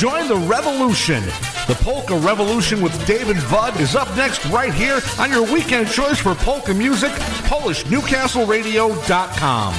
[0.00, 1.20] Join the revolution.
[1.68, 6.18] The Polka Revolution with David Budd is up next right here on your weekend choice
[6.18, 7.12] for polka music,
[7.52, 9.74] PolishNewcastleRadio.com.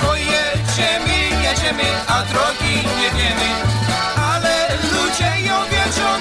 [0.00, 3.50] Pojedziemy, jedziemy, a drogi nie wiemy,
[4.16, 6.20] ale ludzie ją wiedzą,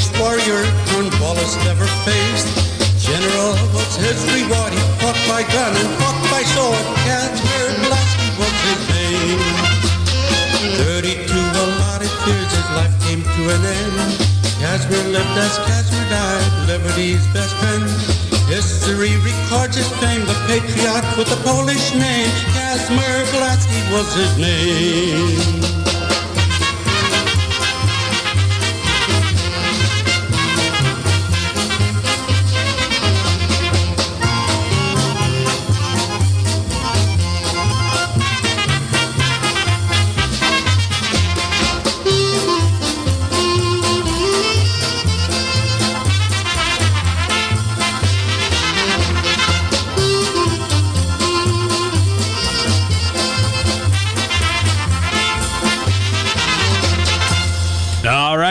[0.00, 2.48] distinguished warrior Cornwallis never faced.
[3.00, 6.84] General was his reward, he fought by gun and fought by sword.
[7.04, 9.40] Casimir Pulaski was his name.
[10.80, 13.96] 32 allotted years, his life came to an end.
[14.60, 17.84] Casimir lived as Casimir died, Liberty's best friend.
[18.48, 22.30] History records his fame, the patriot with the Polish name.
[22.52, 25.79] Casimir Pulaski was his name.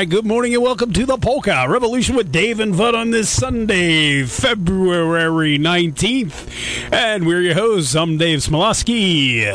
[0.09, 4.23] Good morning and welcome to the Polka Revolution with Dave and Bud on this Sunday,
[4.23, 6.91] February 19th.
[6.91, 7.95] And we're your hosts.
[7.95, 9.45] I'm Dave Smialowski.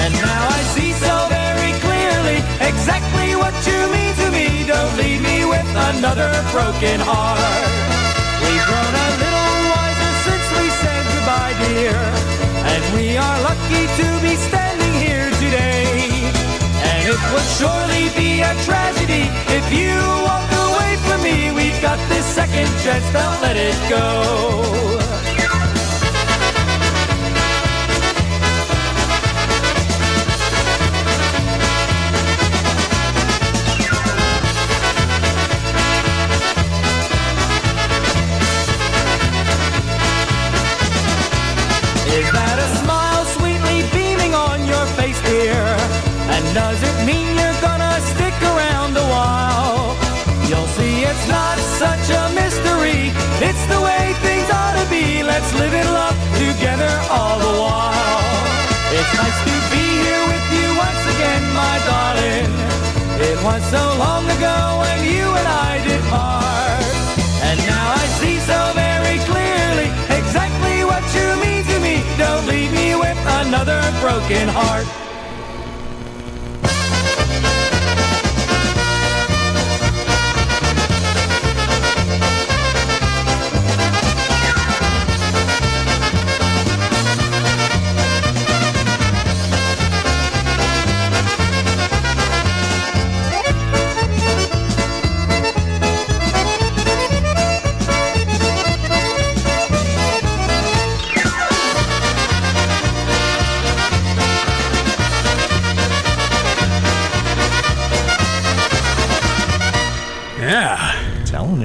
[0.00, 4.46] And now I see so very clearly exactly what you mean to me.
[4.64, 7.68] Don't leave me with another broken heart.
[8.40, 11.98] We've grown a little wiser since we said goodbye, dear.
[12.64, 15.84] And we are lucky to be standing here today.
[16.80, 19.92] And it would surely be a tragedy if you
[20.24, 21.52] walked away from me.
[21.52, 25.39] We've got this second chance, don't let it go.
[46.54, 49.94] Does it mean you're gonna stick around a while?
[50.48, 53.14] You'll see it's not such a mystery.
[53.38, 55.22] It's the way things ought to be.
[55.22, 58.22] Let's live in love together all the while.
[58.90, 62.50] It's nice to be here with you once again, my darling.
[63.30, 66.82] It was so long ago when you and I did part.
[67.46, 69.88] And now I see so very clearly
[70.18, 72.02] exactly what you mean to me.
[72.18, 75.09] Don't leave me with another broken heart.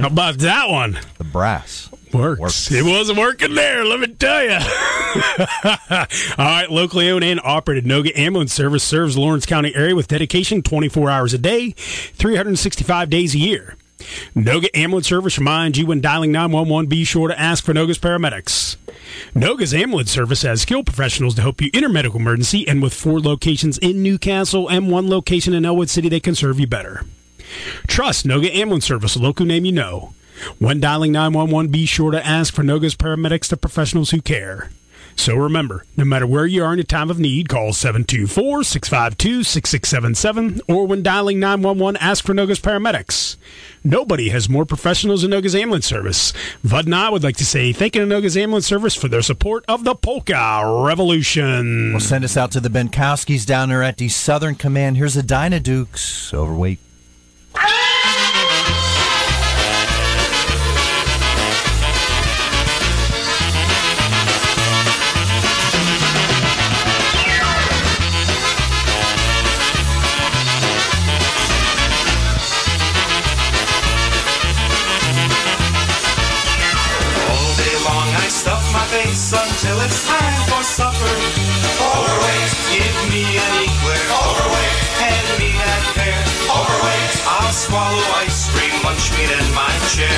[0.06, 1.00] How about that one?
[1.18, 1.90] The brass.
[2.12, 2.40] Works.
[2.40, 2.70] Works.
[2.70, 4.52] It wasn't working there, let me tell you.
[6.38, 10.62] All right, locally owned and operated Noga Ambulance Service serves Lawrence County area with dedication
[10.62, 13.74] 24 hours a day, 365 days a year.
[14.36, 18.76] Noga Ambulance Service reminds you when dialing 911, be sure to ask for Noga's paramedics.
[19.34, 22.94] Noga's Ambulance Service has skilled professionals to help you in a medical emergency, and with
[22.94, 27.04] four locations in Newcastle and one location in Elwood City, they can serve you better.
[27.86, 30.14] Trust Noga Ambulance Service, local name you know.
[30.58, 34.70] When dialing 911, be sure to ask for Noga's paramedics, the professionals who care.
[35.18, 39.44] So remember, no matter where you are in a time of need, call 724 652
[39.44, 43.36] 6677, or when dialing 911, ask for Noga's paramedics.
[43.82, 46.34] Nobody has more professionals than Noga's Ambulance Service.
[46.62, 49.22] Bud and I would like to say thank you to Noga's Ambulance Service for their
[49.22, 51.92] support of the Polka Revolution.
[51.92, 54.98] We'll send us out to the Benkowskis down there at the Southern Command.
[54.98, 56.32] Here's the Dyna Dukes.
[56.34, 56.80] Overweight.
[79.32, 81.14] Until it's time for supper.
[81.82, 82.85] Overweight, give
[87.56, 90.12] swallow ice cream, lunch meat in my chair.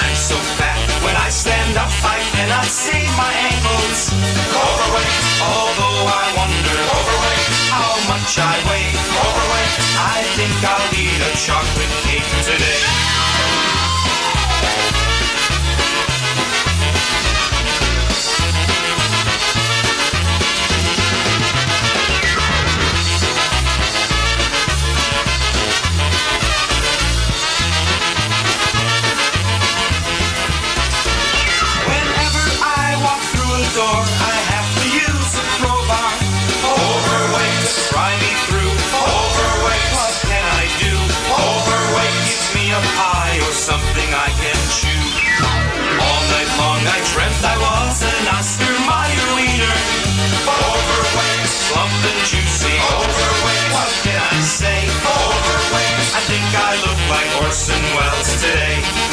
[0.00, 4.08] I'm so fat when I stand up I cannot see my ankles.
[4.56, 6.78] Overweight, although I wonder.
[6.96, 8.96] Overweight, how much I weigh.
[8.96, 13.27] Overweight, I think I'll eat a chocolate cake today.
[57.48, 59.07] Orson Welles today.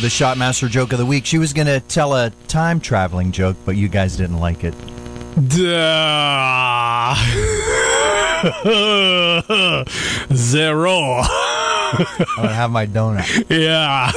[0.00, 1.26] Have the Shotmaster joke of the week.
[1.26, 4.74] She was going to tell a time traveling joke, but you guys didn't like it.
[5.48, 7.14] Duh.
[10.34, 11.20] Zero.
[11.22, 13.44] I'm going to have my donut.
[13.50, 14.10] Yeah.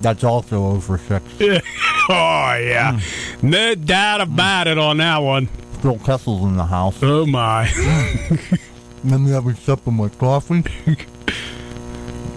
[0.00, 1.24] That's also over six.
[2.10, 2.98] Oh, yeah.
[2.98, 3.50] Hmm.
[3.50, 5.46] No doubt about it on that one.
[5.74, 6.98] Still Kessel's in the house.
[7.02, 7.70] Oh, my.
[9.04, 10.64] Let me have a sip of my coffee.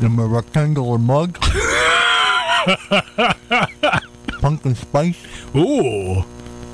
[0.02, 1.38] In my rectangular mug.
[4.42, 5.18] Pumpkin spice.
[5.56, 6.24] Ooh.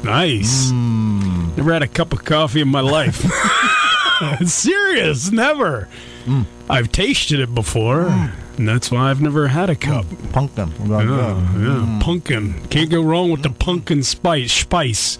[0.04, 0.70] Nice.
[0.70, 1.50] Hmm.
[1.56, 3.26] Never had a cup of coffee in my life.
[4.46, 5.32] Serious.
[5.32, 5.88] Never.
[6.26, 6.44] Hmm.
[6.70, 8.58] I've tasted it before, hmm.
[8.58, 10.06] and that's why I've never had a cup.
[10.32, 10.72] Pumpkin.
[10.86, 12.00] Yeah, yeah.
[12.02, 12.68] Pumpkin.
[12.68, 14.52] Can't go wrong with the pumpkin spice.
[14.52, 15.18] Spice.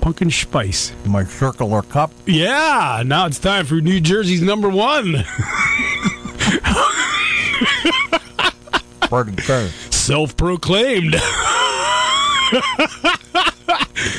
[0.00, 0.92] Pumpkin spice.
[1.04, 2.12] My circular cup.
[2.26, 3.02] Yeah.
[3.06, 5.24] Now it's time for New Jersey's number one.
[9.08, 9.70] Pretty good.
[9.92, 11.16] Self-proclaimed.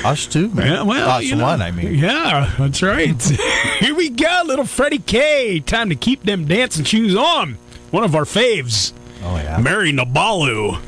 [0.03, 0.67] Us too, man.
[0.67, 1.95] Yeah, well, Us you know, one, I mean.
[1.95, 3.21] Yeah, that's right.
[3.79, 5.59] Here we go, little Freddie K.
[5.59, 7.57] Time to keep them dancing shoes on.
[7.91, 9.57] One of our faves, Oh, yeah.
[9.57, 10.79] Mary Nabalu.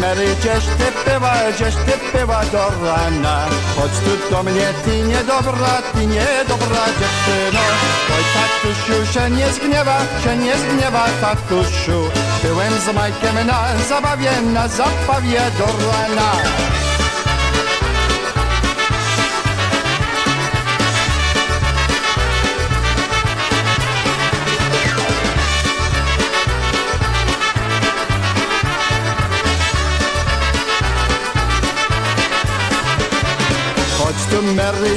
[0.00, 5.82] Mary, gdzieś ty była, gdzieś ty była do rana Chodź tu do mnie, ty niedobra,
[5.92, 7.60] ty niedobra dziewczyno.
[8.16, 12.10] Oj, tatusiu się nie zgniewa, się nie zgniewa, tatusiu.
[12.42, 16.32] Byłem z Majkiem na zabawie, na zabawie do rana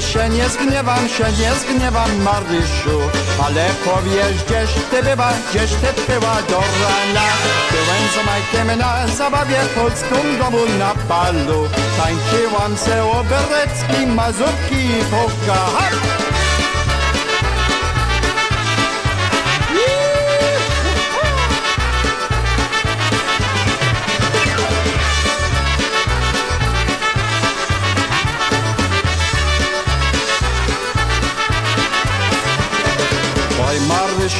[0.01, 2.99] się nie zgniewam, się nie zgniewam, Marysiu,
[3.45, 7.27] ale powiesz, gdzieś ty była, gdzieś ty była do rana.
[7.71, 11.69] Byłem z Majkiem na zabawie w polskim domu na balu.
[11.97, 15.59] Tańczyłam se oberecki, mazurki i polka.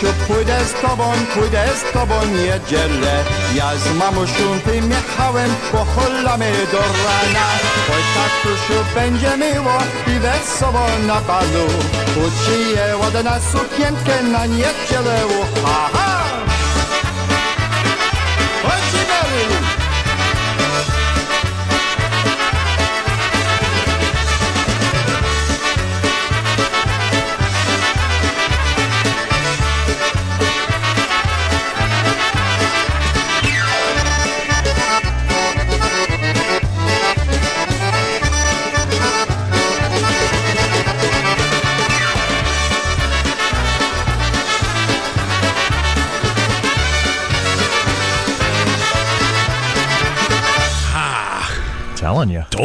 [0.01, 1.03] Marysiu, pójdę z tobą,
[1.33, 3.23] pójdę z tobą niedzielę
[3.55, 7.45] Ja z mamusią tym jechałem, pocholamy do rana.
[7.93, 9.77] Oj tatusiu, będzie miło
[10.07, 11.67] i wesoło na balu.
[12.27, 16.18] Uciję ładna sukienkę na niedzielę, uha Oj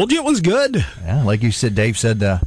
[0.04, 0.84] Told you it was good.
[1.06, 2.38] Yeah, like you said, Dave said, the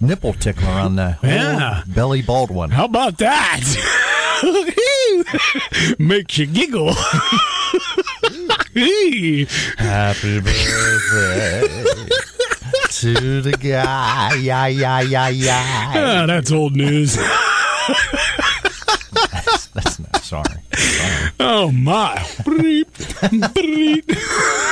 [0.00, 1.82] nipple tickler on the Yeah.
[1.88, 2.70] belly bald one.
[2.70, 3.60] How about that?
[5.98, 6.92] Makes you giggle.
[9.78, 11.66] Happy birthday
[12.90, 14.34] to the guy.
[14.36, 15.92] Yeah, yeah, yeah, yeah.
[15.96, 17.16] Ah, that's old news.
[19.74, 20.44] That's not sorry.
[20.72, 21.32] sorry.
[21.40, 22.24] Oh my.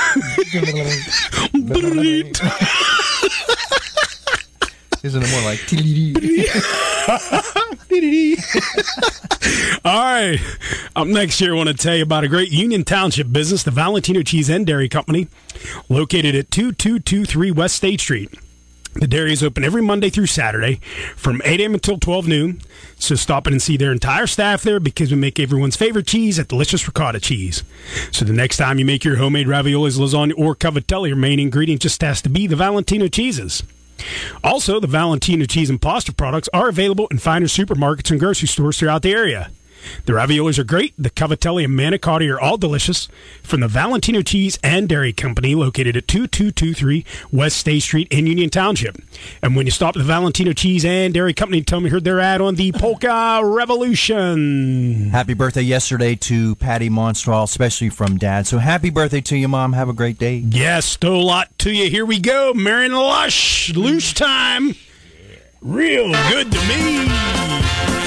[5.02, 5.60] Isn't it more like?
[9.84, 10.38] All right.
[10.94, 13.70] Up next here, I want to tell you about a great Union Township business, the
[13.70, 15.28] Valentino Cheese and Dairy Company,
[15.88, 18.30] located at 2223 West State Street.
[18.94, 20.80] The dairy is open every Monday through Saturday
[21.16, 21.74] from 8 a.m.
[21.74, 22.60] until 12 noon.
[22.96, 26.38] So stop in and see their entire staff there because we make everyone's favorite cheese,
[26.38, 27.62] that delicious ricotta cheese.
[28.10, 31.82] So the next time you make your homemade raviolis, lasagna, or cavatelli, your main ingredient
[31.82, 33.62] just has to be the Valentino cheeses.
[34.42, 38.78] Also, the Valentino cheese and pasta products are available in finer supermarkets and grocery stores
[38.78, 39.50] throughout the area.
[40.06, 40.94] The raviolis are great.
[40.98, 43.08] The cavatelli and manicotti are all delicious.
[43.42, 48.50] From the Valentino Cheese and Dairy Company, located at 2223 West State Street in Union
[48.50, 48.98] Township.
[49.42, 52.04] And when you stop at the Valentino Cheese and Dairy Company, tell me you heard
[52.04, 55.10] their ad on the Polka Revolution.
[55.10, 58.46] Happy birthday yesterday to Patty Monstwil, especially from Dad.
[58.46, 59.72] So happy birthday to you, Mom.
[59.72, 60.36] Have a great day.
[60.36, 61.90] Yes, still a lot to you.
[61.90, 62.54] Here we go.
[62.54, 64.74] Marion Lush, loose time.
[65.60, 67.99] Real good to me.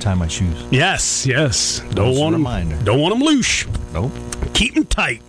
[0.00, 0.64] Tie my shoes.
[0.70, 1.80] Yes, yes.
[1.92, 2.42] Don't a want them.
[2.42, 2.76] reminder.
[2.84, 3.66] Don't want them loose.
[3.92, 4.12] Nope.
[4.54, 5.22] Keep them tight.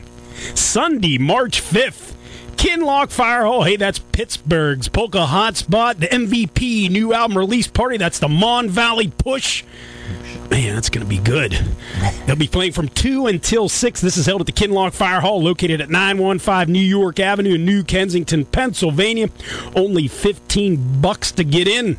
[0.56, 2.14] Sunday, March 5th.
[2.56, 3.64] Kinloch Fire Hall.
[3.64, 7.96] Hey, that's Pittsburgh's Polka Hotspot, the MVP new album release party.
[7.98, 9.64] That's the Mon Valley Push.
[10.60, 11.58] Man, that's going to be good.
[12.26, 14.02] They'll be playing from 2 until 6.
[14.02, 17.64] This is held at the Kinloch Fire Hall, located at 915 New York Avenue in
[17.64, 19.30] New Kensington, Pennsylvania.
[19.74, 21.96] Only 15 bucks to get in.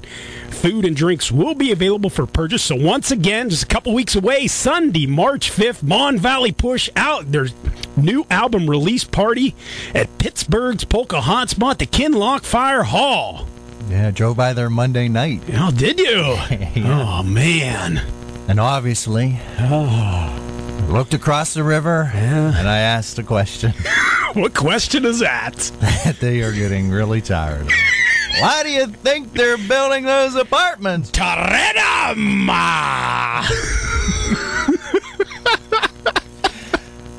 [0.51, 2.63] Food and drinks will be available for purchase.
[2.63, 7.33] So once again, just a couple weeks away, Sunday, March 5th, Mon Valley Push out.
[7.33, 7.55] There's
[7.97, 9.55] new album release party
[9.95, 13.47] at Pittsburgh's Polka Hotspot, the Kinloch Fire Hall.
[13.89, 16.37] Yeah, I drove by there Monday night, Oh, did you?
[16.85, 18.03] Oh, man.
[18.51, 19.39] And obviously,
[20.93, 23.73] looked across the river, and I asked a question
[24.33, 25.55] What question is that?
[25.79, 27.71] that they are getting really tired of.
[28.41, 31.13] Why do you think they're building those apartments?
[31.13, 31.37] Taredama!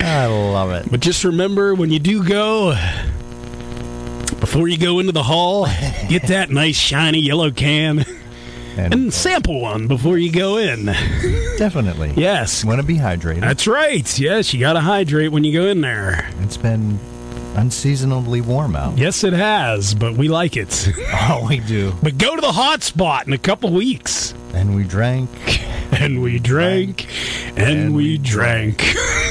[0.01, 0.91] I love it.
[0.91, 2.71] But just remember when you do go,
[4.41, 5.67] before you go into the hall,
[6.09, 8.03] get that nice shiny yellow can
[8.77, 10.85] And, and sample one before you go in.
[11.57, 12.13] definitely.
[12.15, 12.63] Yes.
[12.63, 13.41] You Want to be hydrated.
[13.41, 14.19] That's right.
[14.19, 16.29] Yes, you got to hydrate when you go in there.
[16.39, 16.97] It's been
[17.55, 18.97] unseasonably warm out.
[18.97, 20.89] Yes, it has, but we like it.
[21.33, 21.93] Oh, we do.
[22.01, 24.33] But go to the hot spot in a couple weeks.
[24.53, 25.29] And we drank.
[25.93, 27.05] And we drank,
[27.57, 28.81] and, we drank.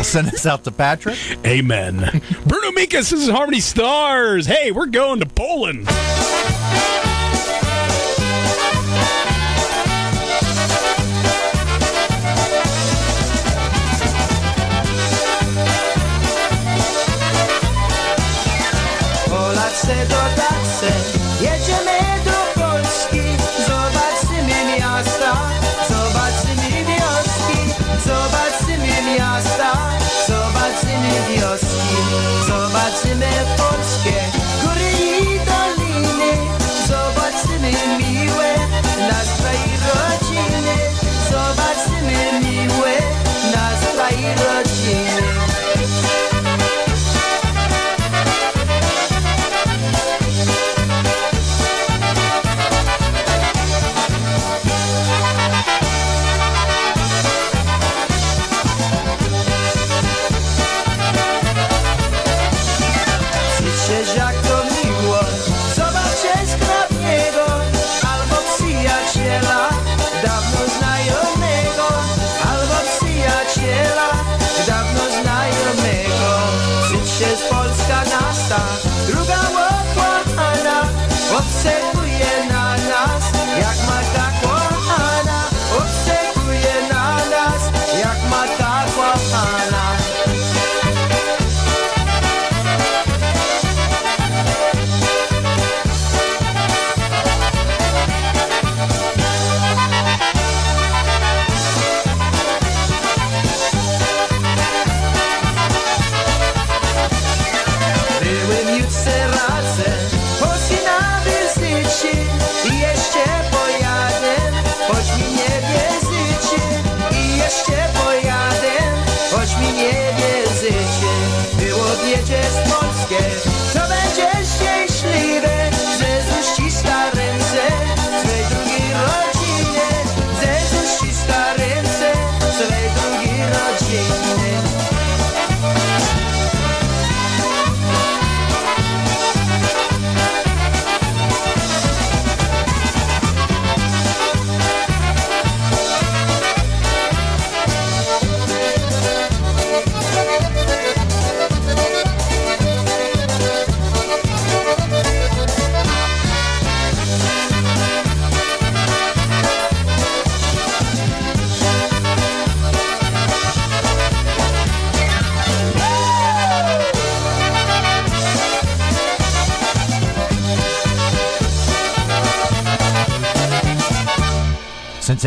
[0.02, 1.18] Send us out to Patrick.
[1.44, 1.96] Amen.
[2.46, 4.44] Bruno Mikas, this is Harmony Stars.
[4.46, 5.88] Hey, we're going to Poland.
[20.90, 21.19] Tacy,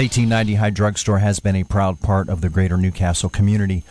[0.03, 3.85] 1890, High Drugstore has been a proud part of the greater Newcastle community.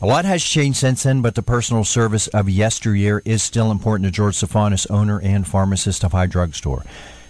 [0.00, 4.06] A lot has changed since then, but the personal service of yesteryear is still important
[4.06, 6.84] to George Sophonis, owner and pharmacist of High Drugstore.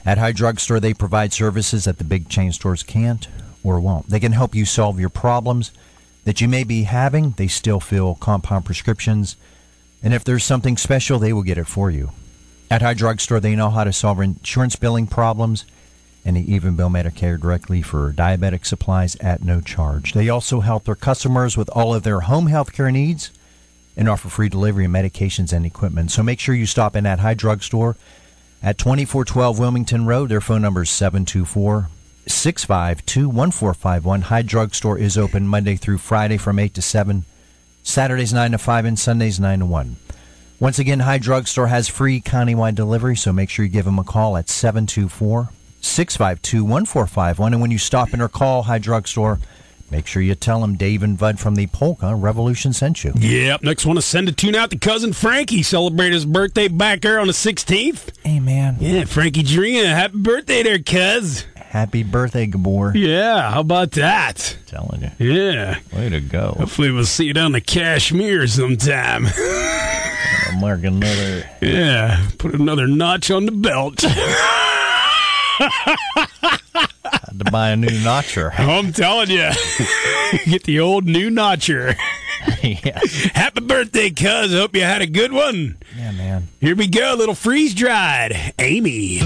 [0.05, 3.27] At High Drugstore, they provide services that the big chain stores can't
[3.65, 4.11] or won't.
[4.11, 5.73] They can help you solve your problems
[6.25, 7.31] that you may be having.
[7.31, 9.37] They still fill compound prescriptions,
[10.03, 12.11] and if there's something special, they will get it for you.
[12.71, 15.65] At High Drugstore, they know how to solve insurance billing problems,
[16.29, 20.13] and even bill Medicare directly for diabetic supplies at no charge.
[20.13, 23.31] They also help their customers with all of their home health care needs
[23.97, 26.11] and offer free delivery of medications and equipment.
[26.11, 27.97] So make sure you stop in at High Drug Store
[28.63, 30.29] at 2412 Wilmington Road.
[30.29, 31.89] Their phone number is 724
[32.27, 34.21] 652 1451.
[34.21, 37.25] High Drug Store is open Monday through Friday from 8 to 7,
[37.83, 39.97] Saturdays 9 to 5, and Sundays 9 to 1.
[40.61, 43.99] Once again, High Drug Store has free countywide delivery, so make sure you give them
[43.99, 45.49] a call at 724
[45.81, 47.53] 652 1451.
[47.55, 49.39] And when you stop in or call High Drugstore,
[49.91, 53.13] make sure you tell them Dave and Bud from the Polka Revolution sent you.
[53.17, 53.63] Yep.
[53.63, 55.63] Next, want to send a tune out to cousin Frankie.
[55.63, 58.11] Celebrate his birthday back there on the 16th.
[58.23, 58.77] Hey, man.
[58.81, 59.87] Yeah, Frankie Drina.
[59.87, 61.47] Happy birthday there, cuz.
[61.57, 62.93] Happy birthday, Gabor.
[62.95, 64.57] Yeah, how about that?
[64.67, 65.11] Telling you.
[65.35, 65.79] Yeah.
[65.95, 66.55] Way to go.
[66.59, 69.25] Hopefully, we'll see you down the Kashmir sometime.
[70.61, 71.49] Mark another.
[71.61, 74.03] yeah, put another notch on the belt.
[75.59, 78.53] Had to buy a new notcher.
[78.59, 79.51] I'm telling you,
[80.47, 81.95] get the old new notcher.
[82.63, 83.01] yeah.
[83.35, 84.53] Happy birthday, cuz.
[84.53, 85.79] Hope you had a good one.
[85.97, 86.49] yeah, man.
[86.61, 88.55] Here we go, a little freeze dried.
[88.59, 89.21] Amy.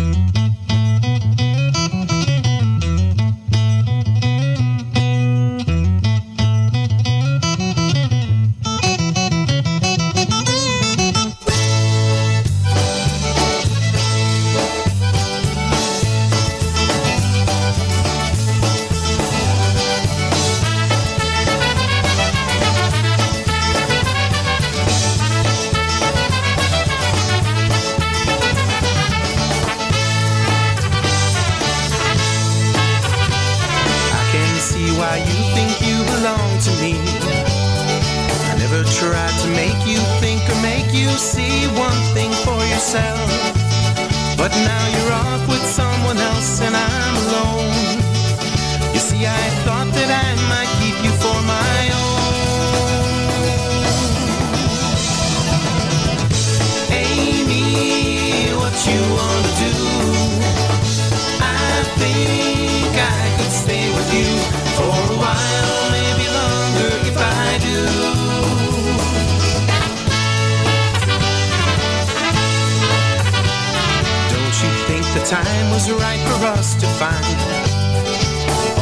[76.83, 77.39] To find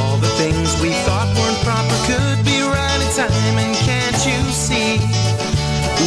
[0.01, 3.57] all the things we thought weren't proper could be right in time?
[3.61, 4.97] And can't you see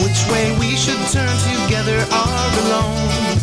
[0.01, 3.37] which way we should turn together or alone?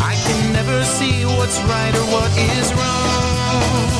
[0.00, 3.92] I can never see what's right or what is wrong.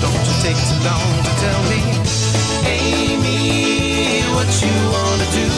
[0.00, 1.84] Don't you take too long to tell me,
[2.64, 5.48] Amy, what you wanna do.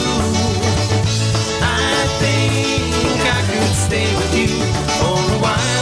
[1.63, 4.51] I think I could stay with you
[4.99, 5.74] for a while,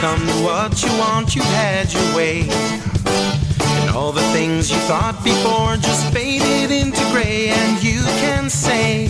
[0.00, 2.48] come to what you want, you've had your way.
[3.80, 9.08] And all the things you thought before just faded into gray, and you can say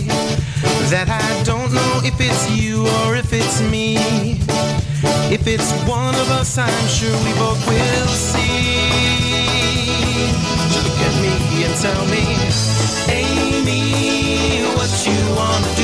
[0.91, 3.95] that I don't know if it's you or if it's me.
[5.31, 8.67] If it's one of us, I'm sure we both will see.
[10.71, 12.23] So look at me and tell me,
[13.07, 15.80] Amy, what you wanna do?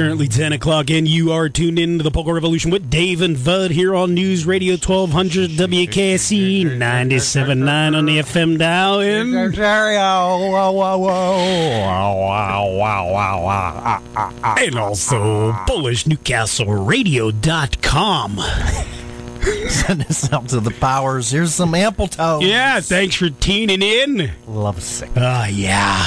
[0.00, 3.44] Currently 10 o'clock, and you are tuned in to the Polka Revolution with Dave and
[3.44, 9.00] Bud here on News Radio 1200 WKSE 97.9 on the FM dial.
[9.00, 9.34] And
[14.64, 18.38] and also PolishNewcastleRadio.com.
[19.68, 21.30] Send us out to the powers.
[21.30, 22.46] Here's some ample tones.
[22.46, 24.30] Yeah, thanks for tuning in.
[24.46, 25.10] Love sick.
[25.14, 26.06] Ah, yeah.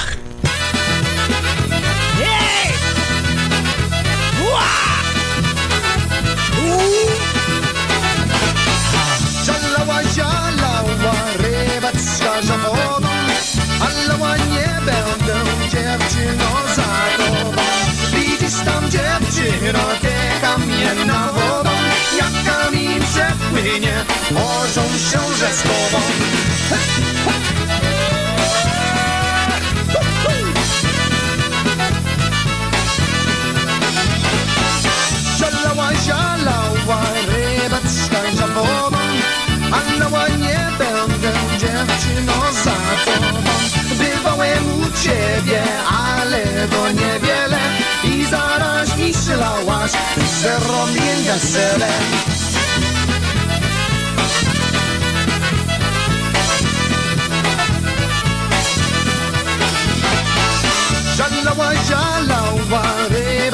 [23.74, 26.04] Przepłynie, morzą się ze z tobą.
[36.08, 38.98] Żalała, rybacka za wodą
[39.72, 42.34] Alała, nie będę dziewczyno
[42.64, 43.44] za tobą.
[43.98, 47.60] Bywałem u ciebie, ale to niewiele.
[48.04, 49.92] I zaraz myślałaś,
[50.42, 51.88] że robię wesele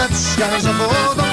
[0.09, 1.23] rybacka za wodą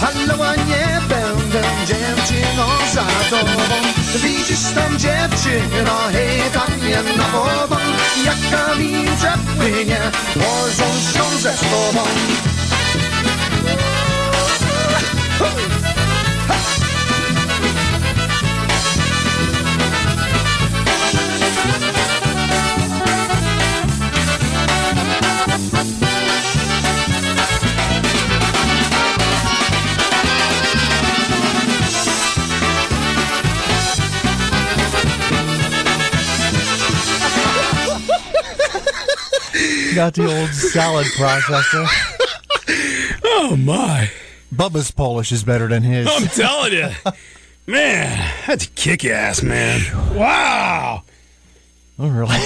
[0.00, 3.62] Hallała, nie będę dziewczyną za tobą
[4.22, 7.76] Widzisz tam dziewczyno, hej, kamienna wodą.
[8.24, 10.00] Jak kamień przepłynie,
[10.36, 12.04] łożą się ze sobą
[39.94, 41.86] Got the old salad processor.
[43.24, 44.10] Oh, my.
[44.54, 46.08] Bubba's Polish is better than his.
[46.10, 46.90] I'm telling you.
[47.66, 49.80] Man, that's kick ass, man.
[50.16, 51.02] Wow.
[51.98, 52.36] Oh, really?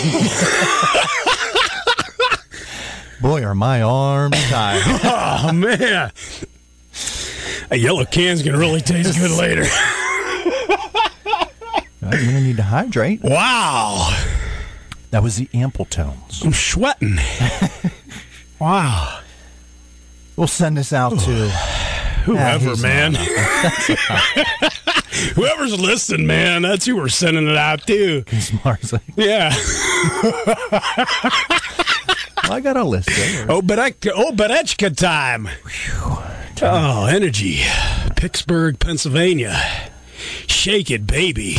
[3.20, 4.82] Boy, are my arms tired.
[5.04, 6.10] Oh, man.
[7.70, 9.64] A yellow can's going to really taste good later.
[12.02, 13.22] I'm going to need to hydrate.
[13.22, 14.10] Wow.
[15.14, 16.42] That was the ample tones.
[16.44, 17.18] I'm sweating.
[18.58, 19.20] wow.
[20.34, 21.50] We'll send this out to
[22.24, 23.14] Whoever, he's man.
[25.36, 28.24] Whoever's listening, man, that's who we're sending it out to.
[28.64, 28.92] Mars.
[28.92, 29.52] Like, Yeah.
[32.42, 33.46] I got a list there.
[33.48, 35.48] Oh, Berechka, oh, Berechka time.
[36.60, 37.60] Oh, energy.
[38.16, 39.56] Pittsburgh, Pennsylvania.
[40.48, 41.54] Shake it, baby.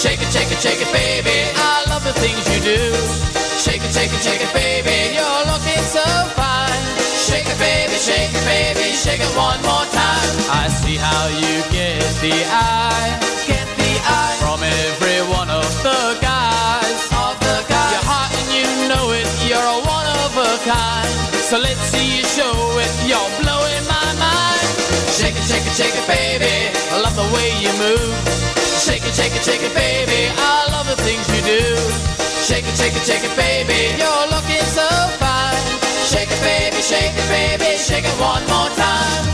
[0.00, 1.44] Shake it, shake it, shake it, baby.
[1.60, 2.80] I love the things you do.
[3.60, 5.12] Shake it, shake it, shake it, baby.
[5.12, 6.00] You're looking so
[6.32, 6.80] fine.
[7.28, 8.96] Shake it, baby, shake it, baby.
[8.96, 10.32] Shake it one more time.
[10.48, 13.12] I see how you get the eye,
[13.44, 17.92] get the eye from every one of the guys, of the guys.
[17.92, 19.28] You're hot and you know it.
[19.44, 21.12] You're a one of a kind.
[21.44, 22.92] So let's see you show it.
[23.04, 24.64] You're blowing my mind.
[25.12, 26.72] Shake it, shake it, shake it, baby.
[26.88, 28.39] I love the way you move.
[28.80, 30.32] Shake it, shake it, shake it, baby.
[30.36, 31.76] I love the things you do.
[32.42, 33.92] Shake it, shake it, shake it, baby.
[34.00, 34.88] You're looking so
[35.20, 35.60] fine.
[36.08, 37.76] Shake it, baby, shake it, baby.
[37.76, 39.29] Shake it one more time.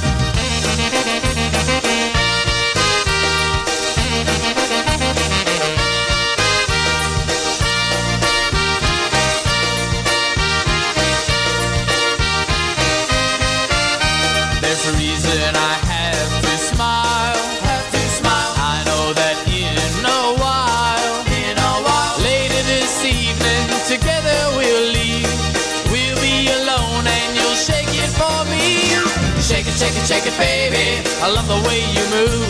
[30.26, 31.08] Shake it, baby.
[31.22, 32.46] I love the way you move.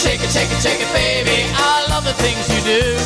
[0.00, 1.44] Shake it, shake it, shake it, baby.
[1.52, 2.96] I love the things you do.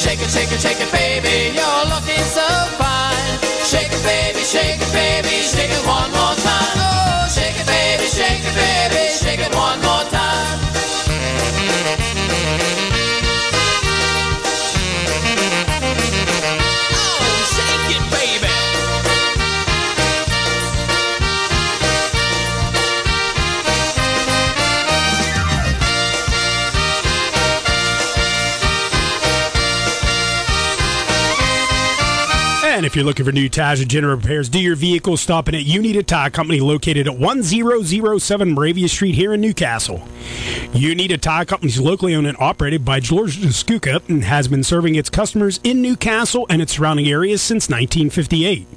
[0.00, 1.52] Shake it, shake it, shake it, baby.
[1.52, 2.46] You're looking so
[2.80, 3.38] fine.
[3.64, 5.42] Shake it, baby, shake it, baby.
[5.44, 6.43] Shake it one more And
[32.94, 35.82] if you're looking for new tires and general repairs, do your vehicle stopping at You
[35.82, 40.00] Need a Tire Company located at 1007 Moravia Street here in Newcastle.
[40.72, 44.46] You Need a Tire Company is locally owned and operated by George Skuka and has
[44.46, 48.68] been serving its customers in Newcastle and its surrounding areas since 1958.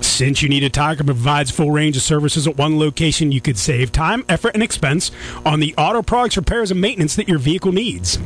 [0.00, 3.42] Since You Need a Tire Company provides full range of services at one location, you
[3.42, 5.10] could save time, effort, and expense
[5.44, 8.18] on the auto products, repairs, and maintenance that your vehicle needs.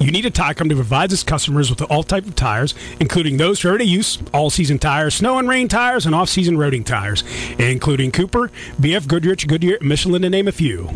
[0.00, 3.36] You need a tire company that provides its customers with all type of tires, including
[3.36, 7.24] those for everyday use, all-season tires, snow and rain tires, and off-season roading tires,
[7.58, 10.90] including Cooper, BF Goodrich, Goodyear, Michelin, to name a few.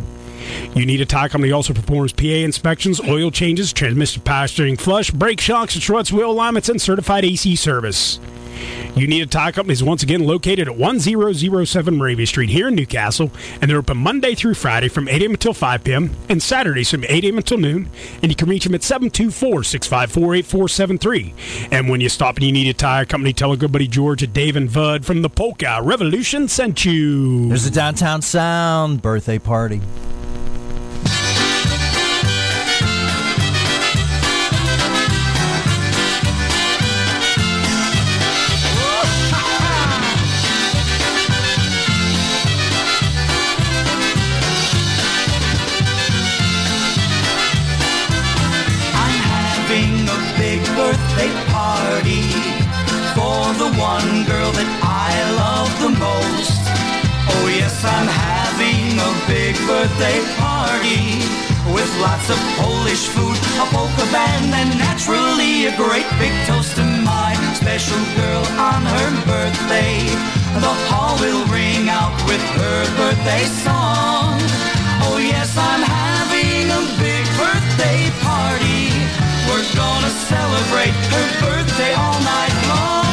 [0.74, 5.10] You need a tire company also performs PA inspections, oil changes, transmission power steering flush,
[5.10, 8.18] brake shocks, and struts, wheel alignments, and certified AC service.
[8.94, 12.74] You need a tire company is once again located at 1007 Moravia Street here in
[12.74, 15.30] Newcastle, and they're open Monday through Friday from 8 a.m.
[15.32, 16.10] until 5 p.m.
[16.28, 17.38] and Saturdays from 8 a.m.
[17.38, 17.88] until noon.
[18.22, 21.68] And you can reach them at 724-654-8473.
[21.70, 24.20] And when you stop and you need a tire company, tell a good buddy George
[24.22, 27.48] at Dave and Bud from the Polka Revolution sent you.
[27.48, 29.80] There's a Downtown Sound birthday party.
[59.68, 61.20] Birthday party
[61.76, 66.84] with lots of Polish food, a polka band, and naturally a great big toast to
[67.04, 70.00] my special girl on her birthday.
[70.64, 74.40] The hall will ring out with her birthday song.
[75.04, 78.88] Oh yes, I'm having a big birthday party.
[79.44, 83.07] We're gonna celebrate her birthday all night long.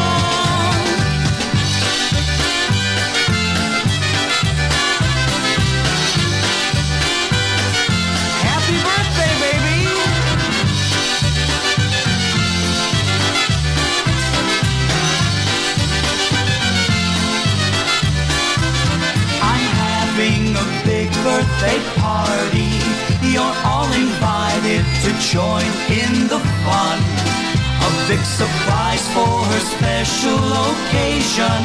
[21.66, 22.70] Birthday party.
[23.34, 27.00] You're all invited to join in the fun.
[27.86, 31.62] A big surprise for her special occasion.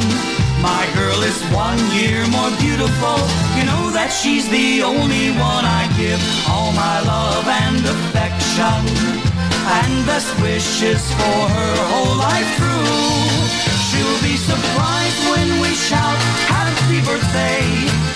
[0.63, 3.19] My girl is one year more beautiful.
[3.57, 8.81] You know that she's the only one I give all my love and affection.
[9.81, 13.21] And best wishes for her whole life through.
[13.89, 18.10] She'll be surprised when we shout happy birthday.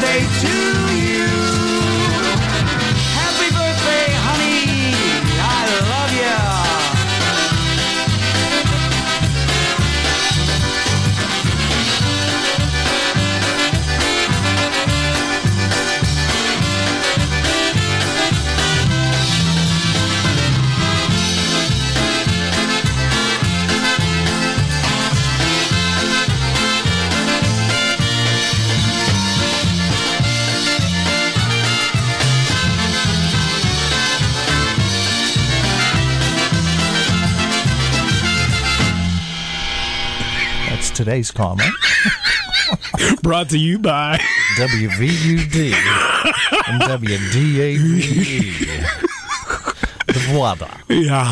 [0.00, 0.85] Birthday to
[41.06, 41.70] today's comment.
[43.22, 44.18] Brought to you by
[44.58, 45.72] WVUD
[46.66, 47.78] and WDAVE.
[50.06, 50.82] The Vlada.
[50.88, 51.22] Yeah.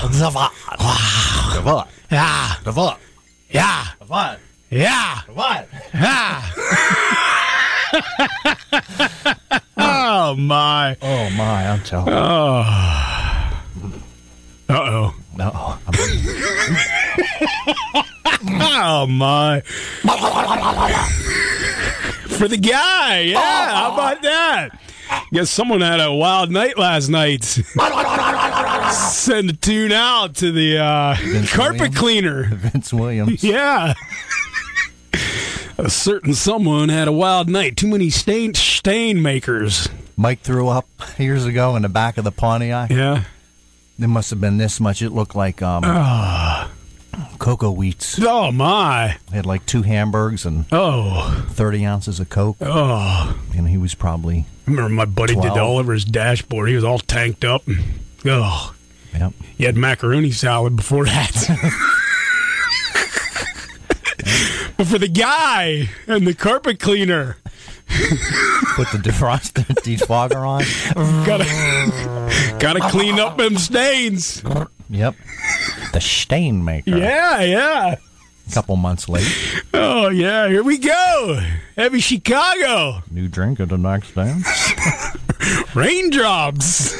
[0.00, 0.50] The Vlad.
[1.52, 1.88] The Vlad.
[2.10, 2.54] Yeah.
[2.64, 2.96] The Vlad.
[3.50, 3.84] Yeah.
[3.98, 4.38] The Vlad.
[4.70, 5.20] Yeah.
[5.26, 5.66] The Vlad.
[5.92, 6.42] Yeah.
[9.76, 10.96] oh my.
[11.02, 12.14] Oh my, I'm telling you.
[12.14, 12.64] Uh
[14.70, 15.14] oh.
[15.38, 15.78] No,
[18.46, 19.60] Oh my.
[22.28, 23.70] For the guy, yeah.
[23.70, 24.78] How about that?
[25.32, 27.42] Guess someone had a wild night last night.
[28.92, 31.16] Send a tune out to the uh,
[31.50, 31.98] carpet Williams?
[31.98, 32.44] cleaner.
[32.54, 33.42] Vince Williams.
[33.42, 33.94] Yeah.
[35.78, 37.76] A certain someone had a wild night.
[37.76, 39.88] Too many stain stain makers.
[40.16, 40.86] Mike threw up
[41.18, 42.90] years ago in the back of the Pontiac.
[42.90, 43.24] Yeah.
[43.98, 45.02] There must have been this much.
[45.02, 45.84] It looked like um,
[47.38, 48.18] cocoa wheats.
[48.22, 49.16] Oh my.
[49.30, 51.46] I had like two hamburgers and Oh.
[51.50, 52.56] 30 ounces of Coke.
[52.60, 53.38] Oh.
[53.56, 55.58] And he was probably, I remember my buddy did 12.
[55.58, 56.68] all over his dashboard.
[56.68, 57.66] He was all tanked up.
[57.66, 57.78] And,
[58.26, 58.74] oh.
[59.14, 59.32] yep.
[59.56, 61.32] He had macaroni salad before that.
[64.76, 67.36] but for the guy and the carpet cleaner,
[68.76, 69.52] Put the defrost
[69.82, 70.62] defogger on.
[71.24, 71.46] Gotta,
[72.60, 74.42] gotta clean up them stains.
[74.90, 75.14] Yep.
[75.92, 76.96] The stain maker.
[76.96, 77.96] Yeah, yeah.
[78.48, 79.26] A couple months late.
[79.74, 80.48] Oh, yeah.
[80.48, 81.40] Here we go.
[81.76, 83.02] Heavy Chicago.
[83.10, 84.46] New drink at the next dance.
[85.74, 86.94] Raindrops.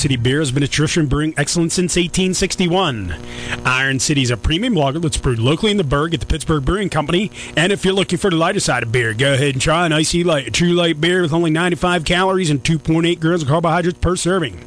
[0.00, 3.14] City Beer has been a tradition brewing excellence since 1861.
[3.66, 6.64] Iron City is a premium lager that's brewed locally in the Burgh at the Pittsburgh
[6.64, 7.30] Brewing Company.
[7.54, 9.92] And if you're looking for the lighter side of beer, go ahead and try an
[9.92, 13.98] IC Light, a true light beer with only 95 calories and 2.8 grams of carbohydrates
[13.98, 14.64] per serving.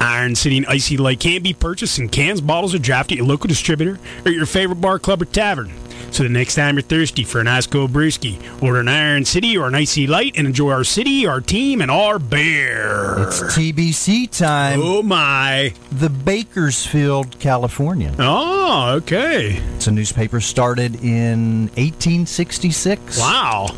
[0.00, 3.26] Iron City and IC Light can be purchased in cans, bottles, or draft at your
[3.26, 5.72] local distributor or your favorite bar, club, or tavern.
[6.14, 9.58] So the next time you're thirsty for an ice cold brewski, order an Iron City
[9.58, 13.16] or an IC Light and enjoy our city, our team, and our beer.
[13.18, 14.78] It's TBC time.
[14.80, 15.74] Oh my.
[15.90, 18.14] The Bakersfield, California.
[18.20, 19.56] Oh, okay.
[19.74, 23.18] It's a newspaper started in 1866.
[23.18, 23.74] Wow.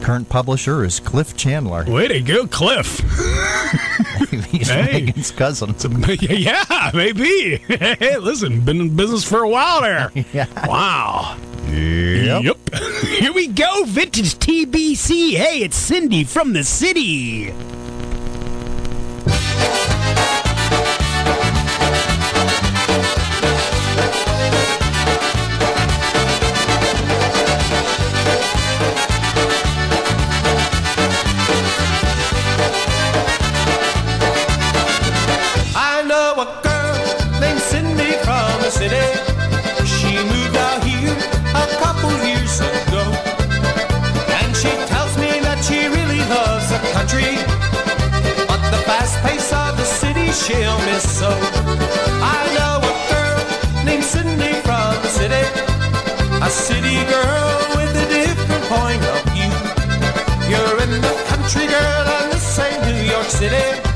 [0.00, 1.84] Current publisher is Cliff Chandler.
[1.84, 2.98] Way to go, Cliff.
[4.50, 4.92] He's Hey.
[5.04, 5.74] Megan's cousin.
[6.20, 7.56] yeah, maybe.
[7.68, 10.12] Hey, listen, been in business for a while there.
[10.32, 10.46] Yeah.
[10.66, 11.36] Wow.
[11.68, 12.56] Yep.
[13.04, 15.34] Here we go, vintage TBC.
[15.34, 17.52] Hey, it's Cindy from the city.
[50.46, 51.28] She'll miss so.
[51.28, 55.44] I know a girl named Cindy from the city.
[56.40, 59.50] A city girl with a different point of view.
[60.50, 63.95] You're in the country, girl, and this ain't New York City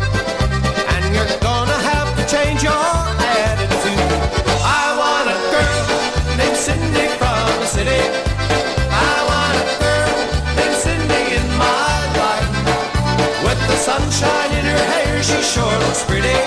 [15.31, 16.39] she sure looks pretty.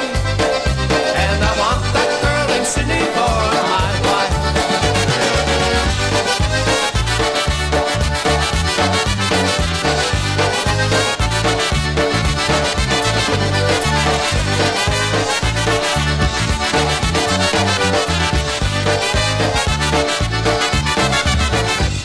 [1.23, 3.35] And I want that girl named Cindy for
[3.71, 4.35] my wife.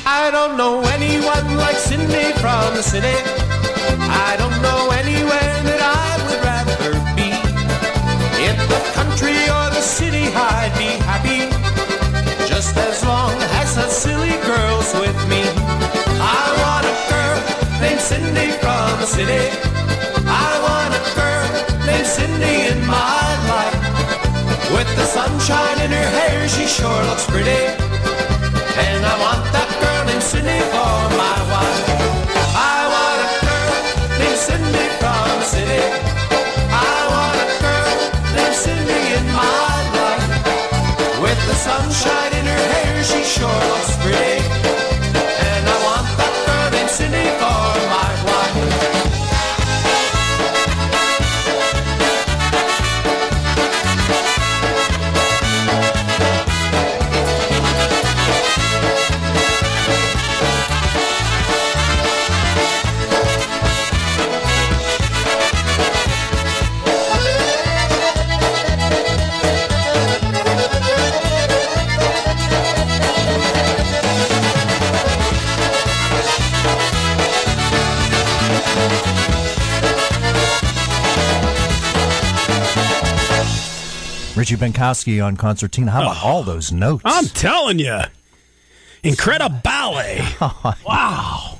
[0.06, 3.27] I don't know anyone like Cindy from the city.
[13.78, 15.42] That silly girl's with me.
[16.18, 17.38] I want a girl
[17.78, 19.44] named Cindy from the city.
[20.26, 21.46] I want a girl
[21.86, 23.78] named Cindy in my life.
[24.74, 27.62] With the sunshine in her hair, she sure looks pretty.
[28.82, 31.47] And I want that girl named Cindy for my
[84.72, 85.90] Benkowski on concertina.
[85.90, 87.02] How about all those notes?
[87.04, 87.98] I'm telling you.
[89.02, 90.20] Incredible ballet.
[90.40, 91.58] Oh, wow.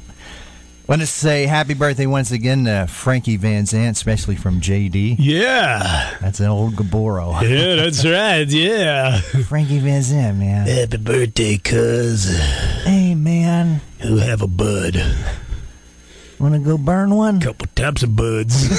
[0.87, 5.17] Want to say happy birthday once again to Frankie Van Zant, especially from JD.
[5.19, 6.17] Yeah.
[6.21, 7.41] That's an old Gaboro.
[7.43, 8.47] Yeah, that's right.
[8.49, 9.21] Yeah.
[9.21, 10.67] Frankie Van Zant, man.
[10.67, 12.39] Happy birthday, cuz.
[12.85, 13.81] Hey, man.
[14.01, 14.97] Who have a bud?
[16.39, 17.41] Want to go burn one?
[17.41, 18.69] Couple taps of buds.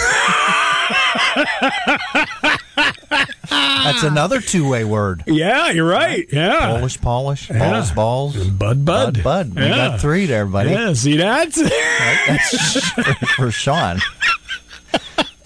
[3.84, 4.08] That's ah.
[4.08, 5.24] another two-way word.
[5.28, 6.28] yeah, you're right.
[6.32, 6.60] Yeah.
[6.78, 7.60] Polish, polish, Yeah.
[7.72, 8.48] balls, balls.
[8.48, 9.14] Bud, bud.
[9.16, 9.56] Bud, bud.
[9.56, 9.76] We Yeah.
[9.90, 10.72] got three there, buddy.
[10.72, 11.52] Yeah, see that?
[11.54, 12.90] That's
[13.36, 14.00] for Sean.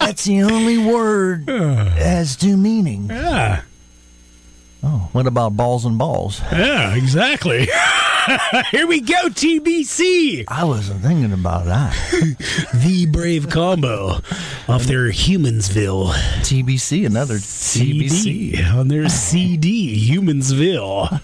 [0.00, 3.10] That's the only word that has two meanings.
[3.10, 3.62] yeah.
[4.82, 6.40] Oh, what about balls and balls?
[6.52, 7.68] Yeah, exactly.
[8.70, 10.44] Here we go, TBC.
[10.48, 11.94] I wasn't thinking about that.
[12.74, 14.20] The Brave Combo
[14.68, 16.12] off their Humansville
[16.42, 18.10] TBC, another TBC.
[18.10, 21.20] CD on their CD, Humansville.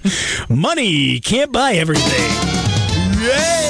[0.48, 2.30] Money can't buy everything.
[3.22, 3.69] Yeah.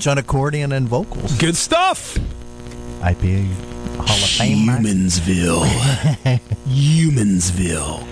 [0.00, 1.36] Carl on accordion and vocals.
[1.36, 2.14] Good stuff.
[3.00, 3.46] IPA
[3.96, 4.66] Hall of Fame.
[4.66, 5.64] Humansville.
[6.66, 8.02] Humansville.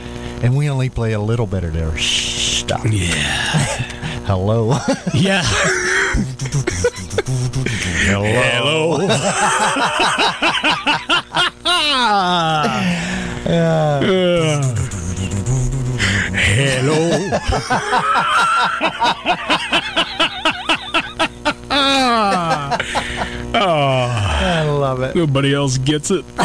[0.42, 2.84] And we only play a little bit of their stuff.
[2.84, 3.14] Yeah.
[4.26, 4.74] Hello.
[5.14, 5.42] Yeah.
[8.06, 9.08] Hello.
[16.32, 17.30] Hello.
[19.32, 19.59] I
[25.10, 25.18] love it.
[25.18, 26.24] Nobody else gets it.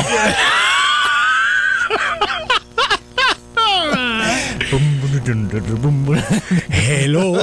[6.69, 7.35] Hello.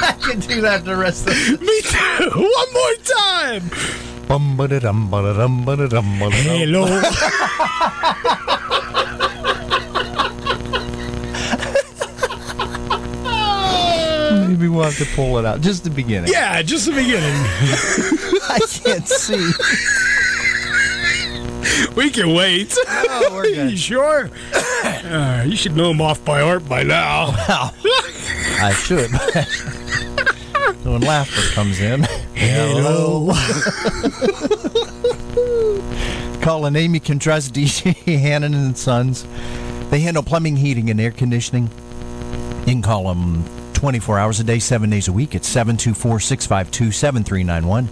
[0.00, 2.30] I can do that the rest of the Me too.
[2.34, 3.70] One more time.
[6.32, 6.84] Hello.
[14.98, 15.60] to pull it out.
[15.60, 16.30] Just the beginning.
[16.32, 17.34] Yeah, just the beginning.
[18.50, 19.50] I can't see.
[21.94, 22.74] We can wait.
[22.86, 23.78] Oh, we're you good.
[23.78, 24.30] sure?
[24.84, 27.28] Uh, you should know him off by heart by now.
[28.60, 29.10] I should.
[30.82, 32.06] So when laughter comes in.
[32.34, 33.32] Hello.
[36.42, 39.26] Colin Amy can trust DJ Hannon and Sons.
[39.90, 41.70] They handle plumbing, heating, and air conditioning.
[42.60, 43.42] You can call them
[43.78, 45.36] 24 hours a day, seven days a week.
[45.36, 47.86] It's 724 652 7391.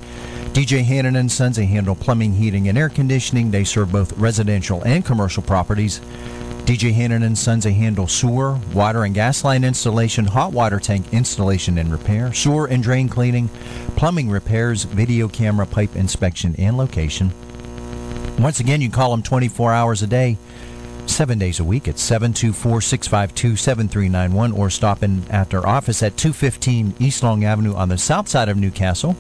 [0.53, 3.53] DJ Hannon and Sons, they handle plumbing, heating, and air conditioning.
[3.53, 6.01] They serve both residential and commercial properties.
[6.65, 11.13] DJ Hannon and Sons, they handle sewer, water and gas line installation, hot water tank
[11.13, 13.49] installation and repair, sewer and drain cleaning,
[13.95, 17.31] plumbing repairs, video camera pipe inspection and location.
[18.41, 20.37] Once again, you call them 24 hours a day,
[21.09, 26.17] seven days a week at 724 652 7391 or stop in at their office at
[26.17, 29.17] 215 East Long Avenue on the south side of Newcastle.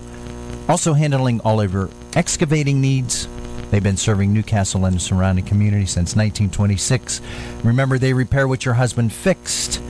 [0.68, 3.28] Also handling all of your excavating needs.
[3.70, 7.20] They've been serving Newcastle and the surrounding community since 1926.
[7.64, 9.80] Remember, they repair what your husband fixed.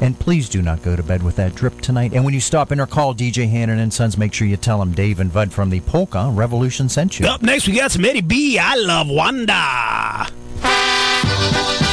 [0.00, 2.14] And please do not go to bed with that drip tonight.
[2.14, 4.78] And when you stop in or call DJ Hannon and Sons, make sure you tell
[4.78, 7.26] them Dave and Bud from the Polka Revolution sent you.
[7.26, 8.58] Up next, we got some Eddie B.
[8.58, 10.26] I love Wanda.
[11.22, 11.89] I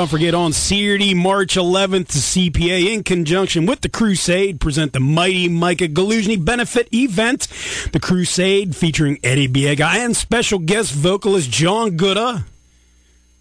[0.00, 5.00] don't forget on Saturday, March 11th, the CPA, in conjunction with the Crusade, present the
[5.00, 7.48] Mighty Micah Galuzny benefit event.
[7.92, 12.44] The Crusade, featuring Eddie Biega and special guest vocalist John Gooda,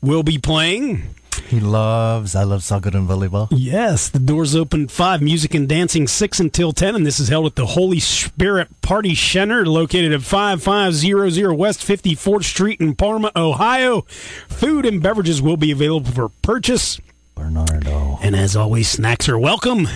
[0.01, 1.15] will be playing.
[1.47, 3.47] He loves, I love soccer and volleyball.
[3.51, 7.45] Yes, the doors open 5, music and dancing 6 until 10, and this is held
[7.45, 14.01] at the Holy Spirit Party Center, located at 5500 West 54th Street in Parma, Ohio.
[14.47, 16.99] Food and beverages will be available for purchase.
[17.35, 19.87] Bernardo, And as always, snacks are welcome.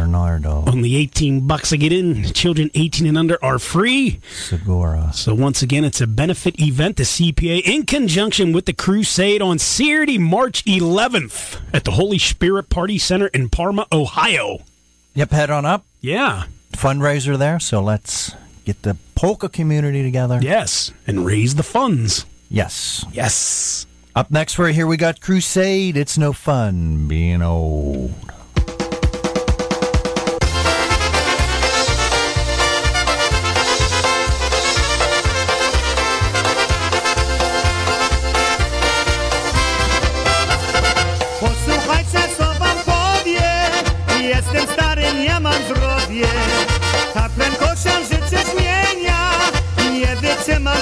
[0.00, 2.24] Bernardo, Only 18 bucks to get in.
[2.32, 4.20] Children 18 and under are free.
[4.30, 5.10] Segura.
[5.14, 9.58] So once again, it's a benefit event, the CPA, in conjunction with the Crusade on
[9.58, 14.58] Saturday, March 11th at the Holy Spirit Party Center in Parma, Ohio.
[15.14, 15.84] Yep, head on up.
[16.00, 16.44] Yeah.
[16.72, 18.32] fundraiser there, so let's
[18.66, 20.38] get the polka community together.
[20.42, 22.26] Yes, and raise the funds.
[22.50, 23.04] Yes.
[23.12, 23.86] Yes.
[24.14, 25.96] Up next, right here, we got Crusade.
[25.96, 28.12] It's no fun being old.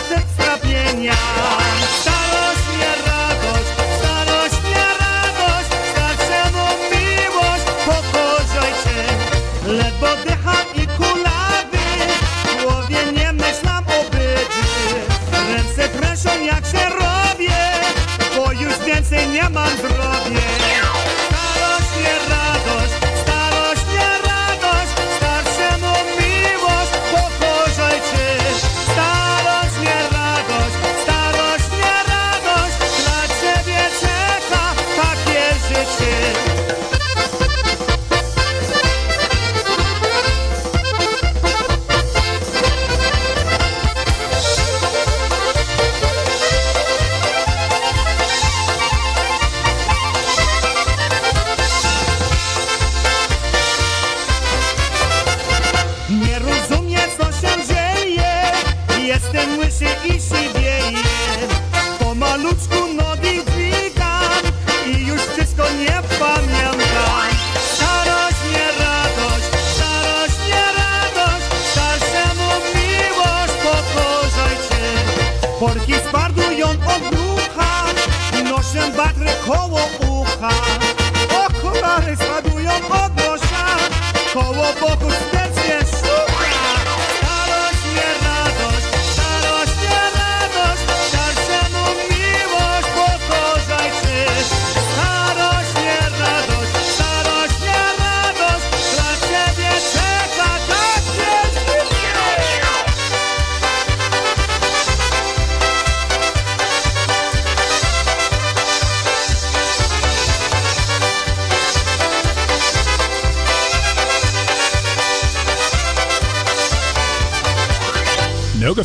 [0.09, 1.13] Tych strapienia
[2.01, 5.71] Starość nie radość, starość nie radość.
[5.93, 8.99] Starszemu miłość, pokorzajcie
[9.67, 11.87] Ledwo dycham i kulawy
[12.45, 14.69] W głowie nie myślam o bydzy.
[15.53, 17.57] Ręce prężą jak się robię
[18.37, 20.14] Bo już więcej nie mam zdrowie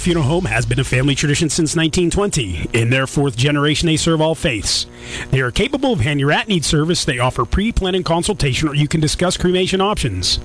[0.10, 2.72] Funeral Home has been a family tradition since 1920.
[2.74, 4.88] In their fourth generation, they serve all faiths.
[5.30, 7.06] They are capable of hand your at need service.
[7.06, 10.40] They offer pre planning consultation, or you can discuss cremation options.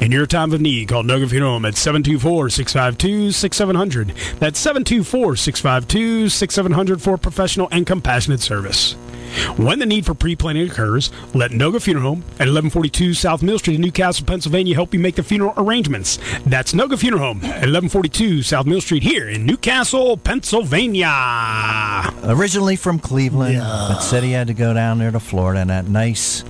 [0.00, 4.14] In your time of need, call Noga Funeral Home at 724 652 6700.
[4.38, 8.94] That's 724 652 6700 for professional and compassionate service.
[9.56, 13.76] When the need for pre-planning occurs, let Noga Funeral Home at 1142 South Mill Street
[13.76, 16.18] in Newcastle, Pennsylvania help you make the funeral arrangements.
[16.46, 21.08] That's Noga Funeral Home at 1142 South Mill Street here in Newcastle, Pennsylvania.
[22.24, 25.86] Originally from Cleveland, but said he had to go down there to Florida in that
[25.88, 26.44] nice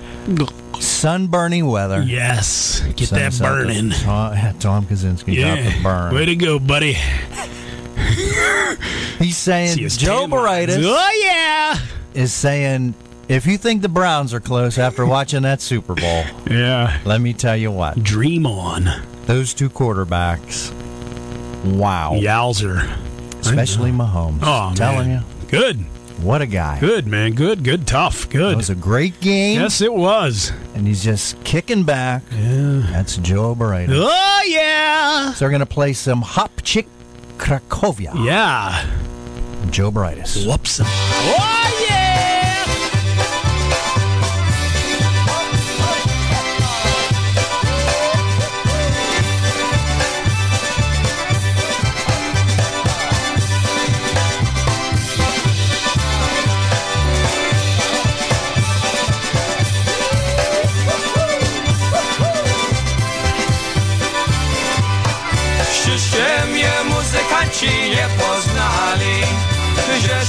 [0.79, 2.01] sunburny weather.
[2.01, 3.65] Yes, get that Sun's out there.
[3.65, 3.89] burning.
[3.91, 6.15] Tom, yeah, Tom Kaczynski got the burn.
[6.15, 6.97] way to go, buddy.
[9.19, 10.71] He's saying Joe tan lines.
[10.71, 11.79] Baritis Oh yeah.
[12.19, 12.93] Is saying
[13.27, 16.97] if you think the Browns are close after watching that Super Bowl, Yeah.
[17.05, 18.89] let me tell you what, Dream on.
[19.25, 20.71] those two quarterbacks,
[21.75, 22.87] wow, Yowzer.
[23.39, 24.39] especially Mahomes.
[24.41, 25.23] Oh, I'm telling man.
[25.41, 25.77] you, Good.
[26.23, 26.79] what a guy.
[26.79, 27.33] Good, man.
[27.33, 28.27] Good, good, tough.
[28.29, 28.53] Good.
[28.53, 30.51] It was a great game, Yes, it was.
[30.75, 32.23] and he's just kicking back.
[32.35, 32.87] Yeah.
[32.91, 33.89] That's Joe Baritis.
[33.93, 35.31] Oh, yeah.
[35.33, 36.87] So they're going to play some Hop Chick
[37.37, 38.13] Cracovia.
[38.25, 38.85] Yeah.
[39.69, 40.47] Joe Baritis.
[40.47, 40.81] Whoops.
[40.83, 41.58] Oh,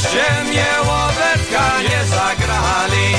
[0.03, 3.17] Żeście mnie łowetka nie zagrali.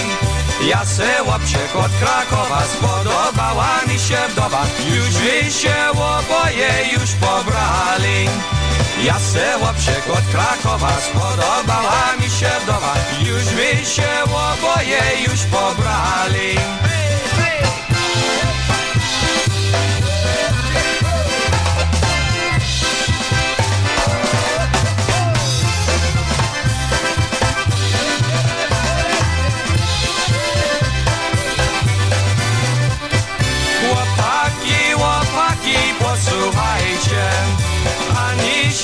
[0.69, 4.65] Ja se łapciek od Krakowa Spodobała mi się wdowa.
[4.95, 8.29] Już wy się oboje już pobrali.
[9.03, 12.93] Ja se łapciek od Krakowa Spodobała mi się wdowa.
[13.19, 16.57] Już wy się oboje już pobrali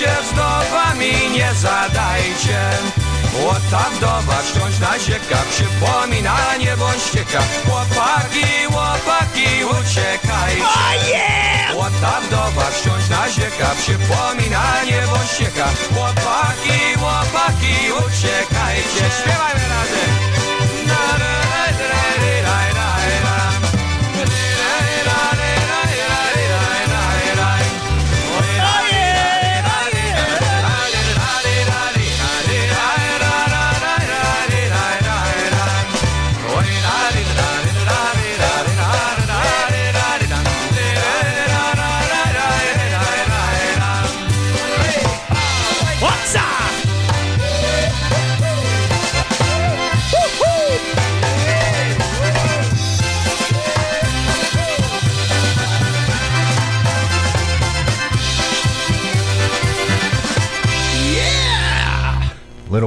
[0.07, 2.59] się wdowami nie zadajcie.
[3.43, 7.41] Łota wdowa wciąż na zieka Przypomina niebo ścieka.
[7.65, 10.63] Chłopaki, łopaki, uciekajcie.
[10.63, 11.75] Oh yeah!
[11.75, 12.67] Łota wdowa
[13.09, 15.67] na zieka Przypomina niebo ścieka.
[15.93, 19.03] Chłopaki, łopaki, uciekajcie.
[19.17, 20.11] Śpiewajmy razem!
[20.87, 21.37] Na, na,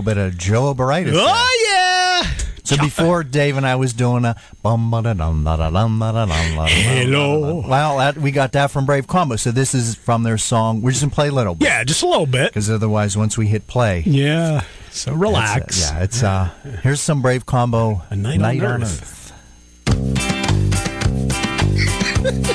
[0.01, 1.13] little bit of Joe Baritis.
[1.13, 1.23] there.
[1.27, 2.31] Oh, yeah!
[2.65, 6.13] So before Dave and I was doing a bum da dum ba da dum da
[6.25, 6.67] da.
[6.67, 7.65] Hello.
[7.67, 9.35] Well, that, we got that from Brave Combo.
[9.37, 10.81] So this is from their song.
[10.81, 12.51] We're just gonna play a little bit Yeah, just a little bit.
[12.53, 14.61] because otherwise, once we hit play, Yeah.
[14.61, 15.81] So it's, uh, relax.
[15.91, 16.51] yeah, it's uh.
[16.83, 18.03] Here's some Brave Combo.
[18.11, 19.33] A Night on Earth.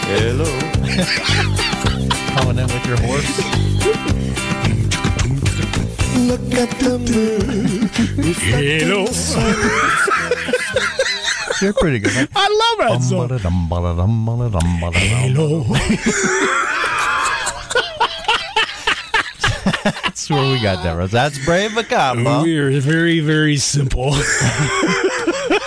[0.07, 0.45] Hello.
[2.37, 3.41] Coming in with your horse.
[6.25, 7.89] Look at the moon.
[8.49, 9.05] Hello.
[11.61, 12.27] You're pretty good.
[12.35, 13.27] I love that song.
[14.95, 15.63] Hello.
[20.03, 21.11] That's where we got that.
[21.11, 24.13] That's Brave Combo We're very, very simple.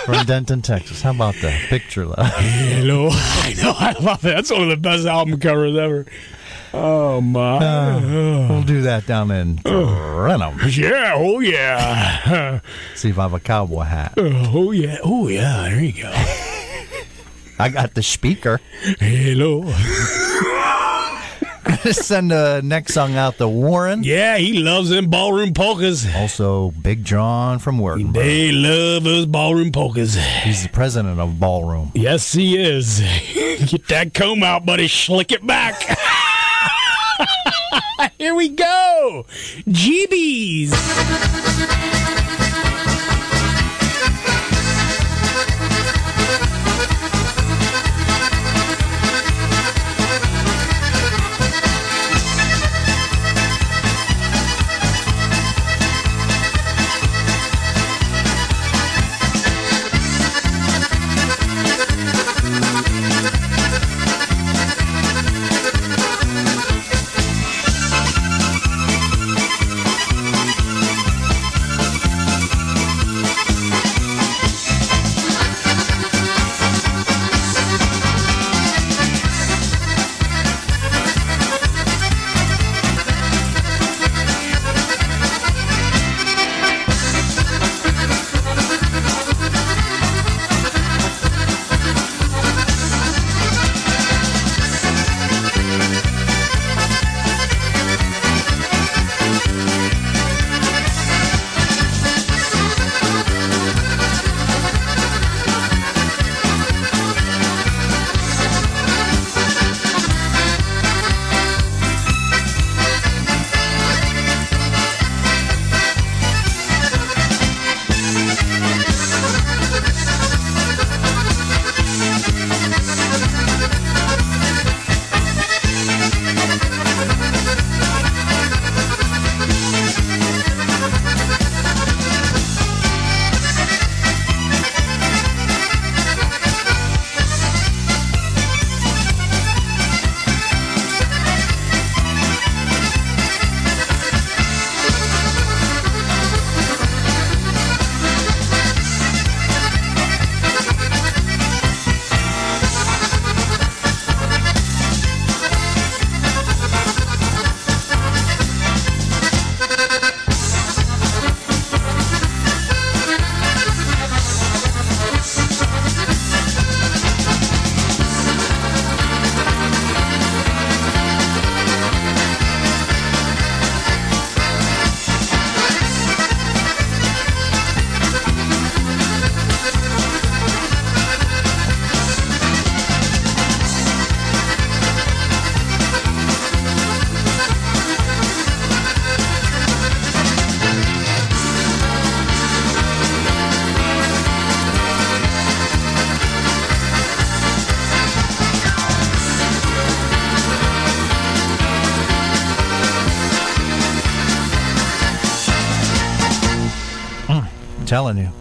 [0.05, 1.01] from Denton, Texas.
[1.01, 2.05] How about that picture?
[2.05, 2.13] though?
[2.17, 3.09] Hello.
[3.11, 3.73] I know.
[3.77, 4.35] I love it.
[4.35, 6.05] That's one of the best album covers ever.
[6.73, 7.57] Oh, my.
[7.57, 10.77] Uh, we'll do that down in Renham.
[10.77, 11.13] yeah.
[11.15, 12.59] Oh, yeah.
[12.95, 14.13] See if I have a cowboy hat.
[14.17, 14.97] oh, oh yeah.
[15.03, 15.69] Oh, yeah.
[15.69, 16.11] There you go.
[17.59, 18.59] I got the speaker.
[18.99, 19.63] Hello.
[21.91, 24.03] Send the next song out to Warren.
[24.03, 26.07] Yeah, he loves them ballroom polkas.
[26.15, 28.13] Also, Big John from Wordinburg.
[28.13, 30.15] They love those ballroom polkas.
[30.15, 31.91] He's the president of Ballroom.
[31.95, 32.99] Yes, he is.
[33.69, 34.87] Get that comb out, buddy.
[34.87, 35.83] Slick it back.
[38.17, 39.25] Here we go.
[39.67, 40.69] GBs.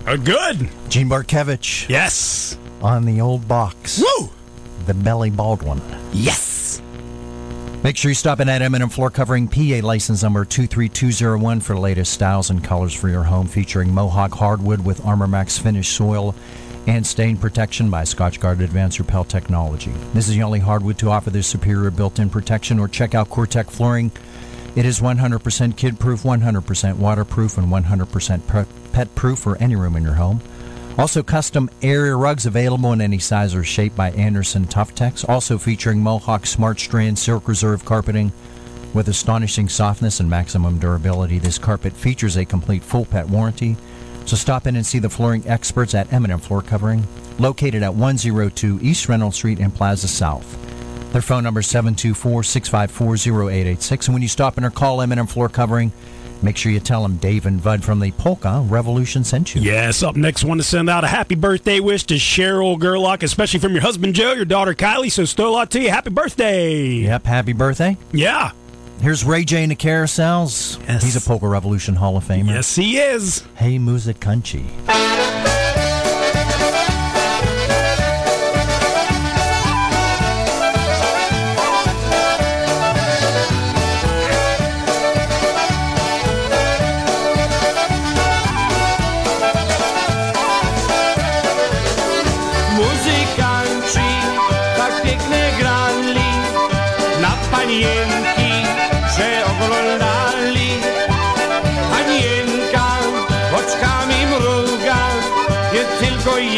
[0.09, 0.71] Uh, good.
[0.89, 2.57] Gene Barkevich Yes.
[2.81, 4.01] on the old box.
[4.01, 4.31] Woo.
[4.87, 5.83] The Belly Baldwin.
[6.15, 6.81] Yes.
[7.83, 11.81] Make sure you stop in at M&M Floor Covering, PA license number 23201 for the
[11.81, 16.35] latest styles and colors for your home, featuring Mohawk hardwood with Armor Max finished soil
[16.87, 19.93] and stain protection by Scotchgard Advanced Repel Technology.
[20.15, 22.79] This is the only hardwood to offer this superior built-in protection.
[22.79, 24.11] Or check out COREtec Flooring.
[24.75, 28.47] It is 100% kid-proof, 100% waterproof, and 100%
[28.99, 30.41] pet-proof for any room in your home.
[30.99, 35.25] Also, custom area rugs available in any size or shape by Anderson Tuftex.
[35.29, 38.33] Also featuring Mohawk Smart Strand Silk Reserve carpeting
[38.95, 41.39] with astonishing softness and maximum durability.
[41.39, 43.77] This carpet features a complete full pet warranty.
[44.27, 47.07] So stop in and see the flooring experts at M&M Floor Covering,
[47.39, 51.13] located at 102 East Reynolds Street in Plaza South.
[51.13, 54.09] Their phone number is 724-654-0886.
[54.09, 55.93] And when you stop in or call M&M Floor Covering,
[56.43, 59.61] make sure you tell them Dave and Bud from the Polka Revolution sent you.
[59.61, 60.03] Yes.
[60.03, 63.73] Up next, want to send out a happy birthday wish to Cheryl Gerlock, especially from
[63.73, 65.11] your husband Joe, your daughter Kylie.
[65.11, 65.91] So still a lot to you.
[65.91, 66.79] Happy birthday.
[66.85, 67.97] Yep, happy birthday.
[68.13, 68.53] Yeah.
[69.01, 70.81] Here's Ray Jay in the Carousels.
[70.89, 71.05] Yes.
[71.05, 72.49] He's a Polka Revolution Hall of Famer.
[72.49, 73.45] Yes, he is.
[73.55, 75.47] Hey, Muzykanci.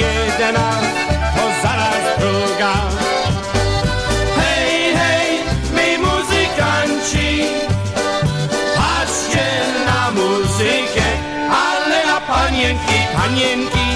[0.01, 0.69] Jedna,
[1.37, 2.75] to zaraz druga.
[4.37, 5.29] Hej, hej,
[5.77, 7.45] my muzykanci,
[8.77, 9.47] patrzcie
[9.87, 11.09] na muzykę,
[11.67, 13.90] ale na panienki, panienki,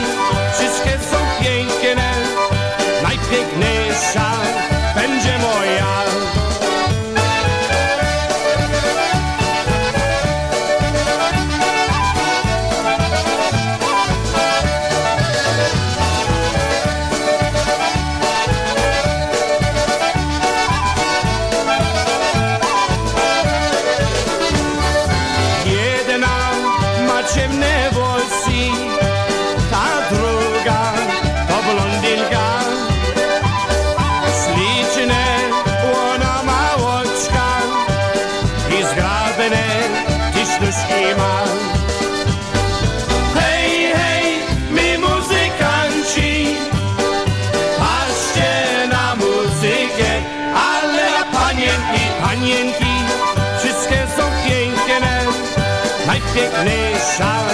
[56.64, 57.46] Żadny szal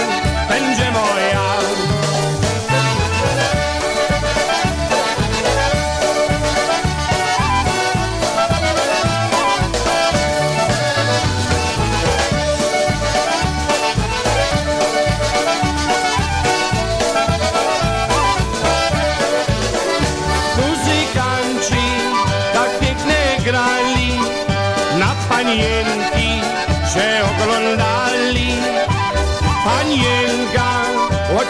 [0.49, 1.40] będzie moja.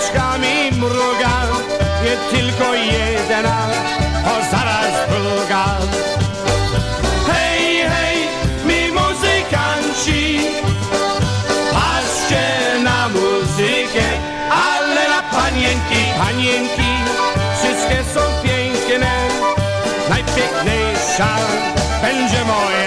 [0.01, 1.47] Oczkami mruga,
[2.03, 3.67] nie tylko jedna,
[4.25, 5.65] o zaraz druga.
[7.27, 8.17] Hej, hej,
[8.65, 10.39] my muzykanci,
[11.73, 12.43] patrzcie
[12.83, 14.07] na muzykę,
[14.49, 16.91] ale na panienki, panienki,
[17.57, 19.11] wszystkie są piękne,
[20.09, 21.37] najpiękniejsza
[22.01, 22.80] będzie moja.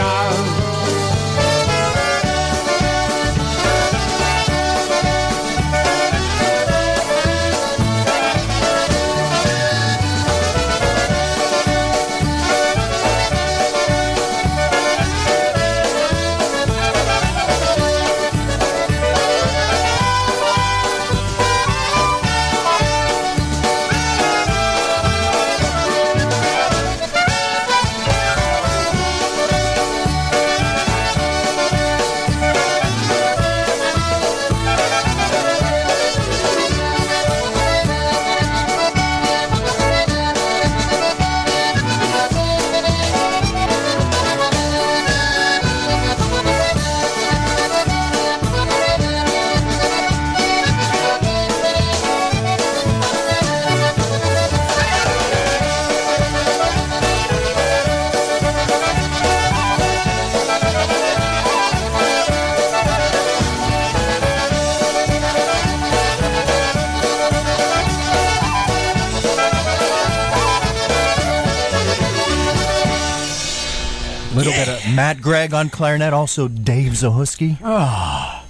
[75.64, 77.58] On clarinet, also Dave Zahuski.
[77.62, 78.44] Oh.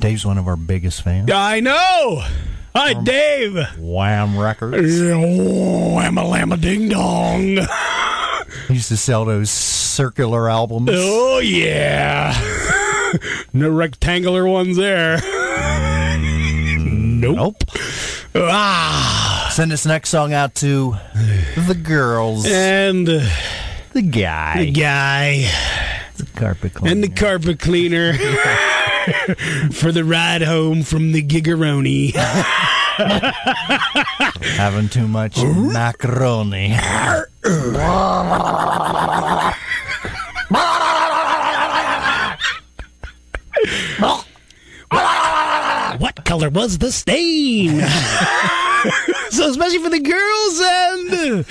[0.00, 1.30] Dave's one of our biggest fans.
[1.30, 2.22] I know.
[2.74, 3.56] Hi, Dave.
[3.78, 5.00] Wham Records.
[5.00, 7.58] Whamma lamma ding dong.
[8.68, 10.88] He used to sell those circular albums.
[10.92, 12.32] Oh yeah.
[13.52, 15.18] no rectangular ones there.
[16.16, 17.56] nope.
[18.34, 19.50] Ah.
[19.52, 20.96] Send this next song out to
[21.66, 22.46] the girls.
[22.46, 23.28] And uh,
[23.92, 24.64] the guy.
[24.64, 25.50] the guy
[26.34, 26.92] carpet cleaner.
[26.92, 28.12] and the carpet cleaner
[29.72, 32.12] for the ride home from the gigaroni.
[34.56, 36.76] Having too much macaroni.
[45.98, 47.80] what color was the stain?
[49.30, 51.42] so especially for the girls and uh,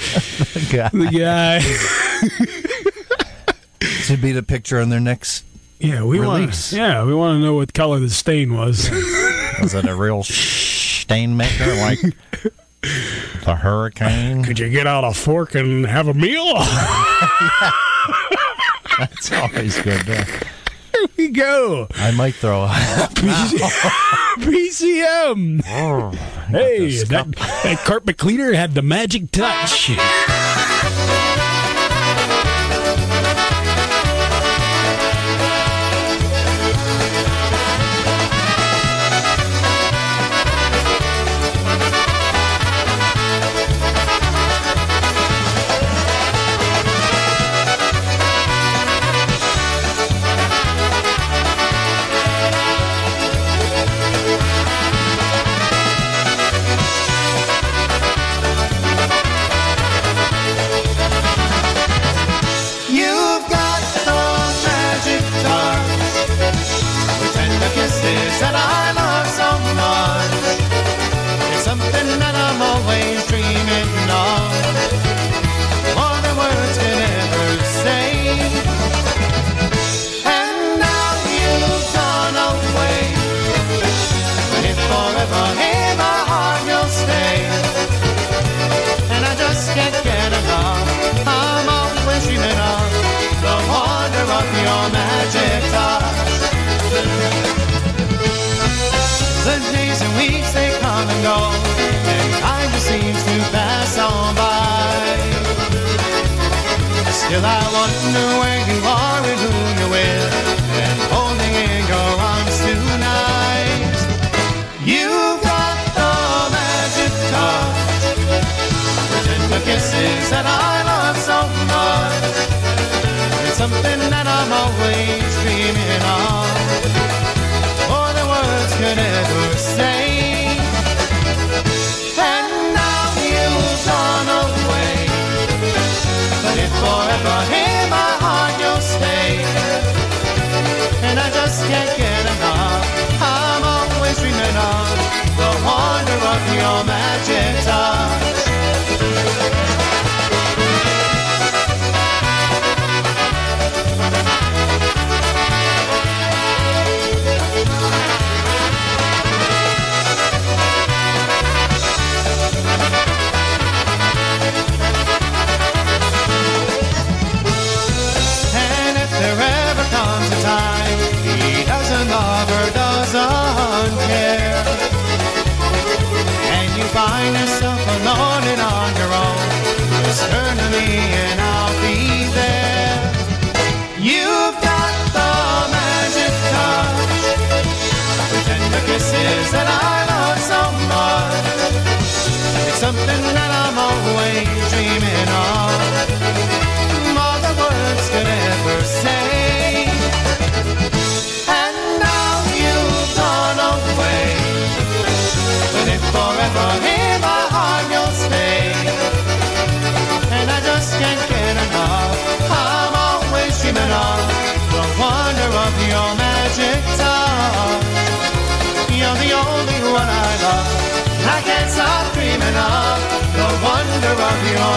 [0.91, 1.59] the guy.
[4.07, 5.45] Should be the picture on their next.
[5.79, 6.71] Yeah, we want.
[6.73, 8.89] Yeah, we want to know what color the stain was.
[9.61, 11.99] Was it a real stain maker like
[12.81, 14.43] the hurricane?
[14.43, 16.53] Could you get out a fork and have a meal?
[18.97, 20.01] That's always good.
[20.01, 21.87] There Here we go.
[21.95, 22.63] I might throw.
[22.63, 22.67] A
[24.39, 25.63] PCM.
[25.67, 26.11] Oh,
[26.49, 27.31] hey, that,
[27.63, 29.91] that carpet cleaner had the magic touch.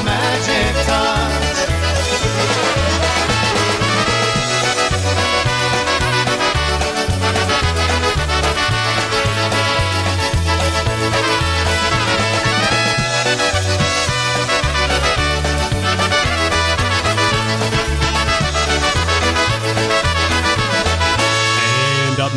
[0.03, 0.86] Magic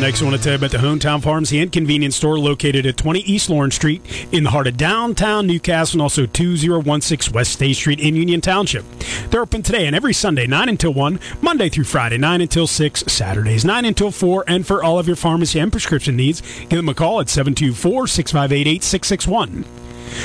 [0.00, 2.96] next, I want to tell you about the Hometown Pharmacy, and Convenience Store located at
[2.96, 4.00] 20 East Lawrence Street
[4.32, 8.84] in the heart of downtown Newcastle and also 2016 West State Street in Union Township.
[9.28, 13.04] They're open today and every Sunday, 9 until 1, Monday through Friday, 9 until 6,
[13.08, 16.88] Saturdays, 9 until 4, and for all of your pharmacy and prescription needs, give them
[16.88, 19.64] a call at 724 658 8661.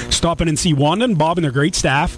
[0.09, 2.17] Stop in and see Wanda and Bob and their great staff.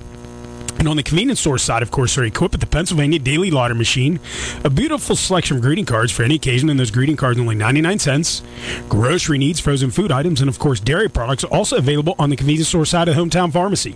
[0.80, 3.78] And on the convenience store side, of course, they're equipped with the Pennsylvania Daily Lottery
[3.78, 4.20] Machine,
[4.64, 7.56] a beautiful selection of greeting cards for any occasion, and those greeting cards are only
[7.56, 8.44] 99 cents.
[8.88, 12.36] Grocery needs, frozen food items, and of course, dairy products are also available on the
[12.36, 13.96] convenience store side of Hometown Pharmacy.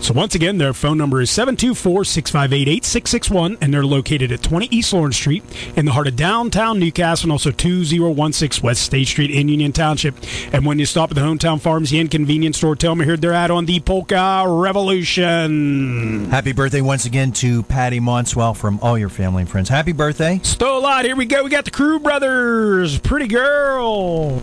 [0.00, 5.16] So once again, their phone number is 724-658-8661, and they're located at 20 East Lawrence
[5.16, 5.44] Street
[5.76, 10.14] in the heart of downtown Newcastle, and also 2016 West State Street in Union Township.
[10.52, 13.20] And when you stop at the Hometown Pharmacy and Convenience Store, tell them I heard
[13.20, 16.28] they're out on the Polka Revolution.
[16.30, 19.68] Happy birthday once again to Patty Monstwil from all your family and friends.
[19.68, 20.40] Happy birthday.
[20.42, 21.04] Still a lot.
[21.04, 21.44] Here we go.
[21.44, 22.98] We got the Crew Brothers.
[22.98, 24.42] Pretty Girl.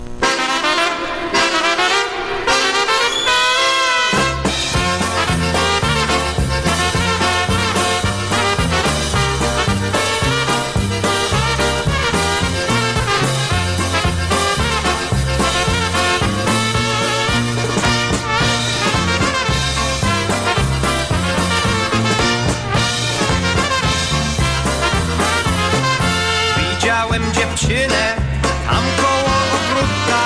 [27.66, 30.22] Tam koło ogródka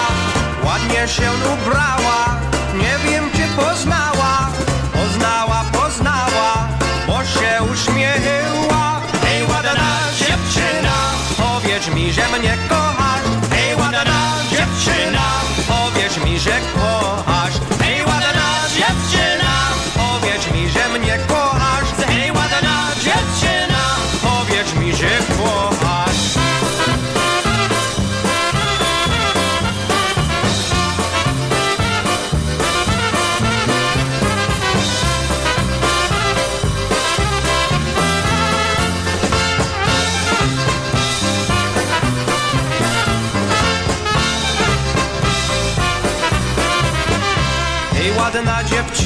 [0.63, 2.39] Ładnie się ubrała.
[2.73, 4.49] Nie wiem czy poznała.
[4.93, 6.67] Poznała, poznała
[7.07, 9.01] Bo się uśmiechyła.
[9.23, 10.95] Hej ładna dziewczyna
[11.37, 12.78] Powiedz mi, że mnie kochasz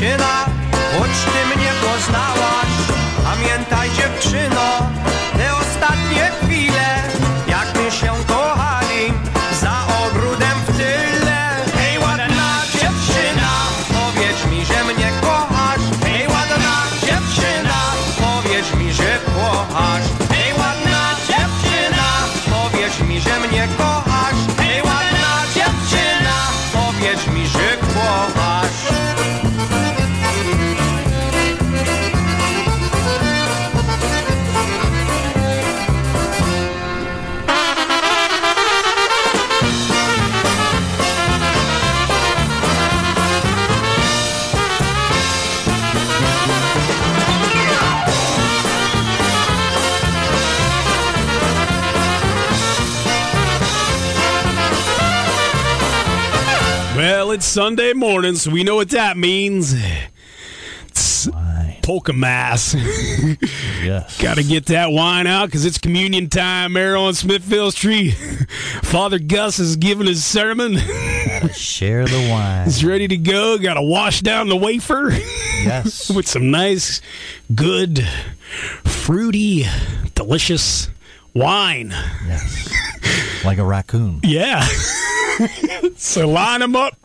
[0.04, 0.43] ładna dziewczyna,
[57.54, 59.76] Sunday morning, so we know what that means.
[60.88, 61.30] It's
[61.84, 62.76] polka mass.
[63.84, 64.20] Yes.
[64.22, 68.12] Got to get that wine out because it's communion time there on Smithfield Street.
[68.82, 70.78] Father Gus is giving his sermon.
[71.54, 72.64] Share the wine.
[72.64, 73.58] He's ready to go.
[73.60, 76.10] Got to wash down the wafer Yes.
[76.10, 77.02] with some nice,
[77.54, 78.08] good,
[78.86, 79.66] fruity,
[80.16, 80.90] delicious
[81.34, 81.90] wine.
[82.26, 83.44] Yes.
[83.44, 84.22] Like a raccoon.
[84.24, 84.62] Yeah.
[85.98, 86.98] so line them up.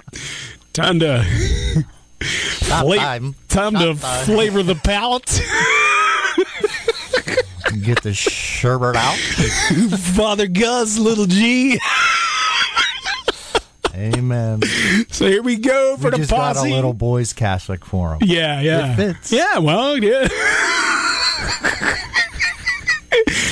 [0.73, 1.25] Time to
[2.21, 3.35] fla- time.
[3.49, 4.25] time to time.
[4.27, 5.41] flavor the palate.
[7.83, 9.17] Get the sherbet out.
[9.99, 11.79] Father Gus, little G.
[13.95, 14.63] Amen.
[15.11, 18.21] So here we go for We the just got a little boys Catholic forum.
[18.23, 18.93] yeah, yeah.
[18.93, 19.33] It fits.
[19.33, 20.29] Yeah, well, yeah.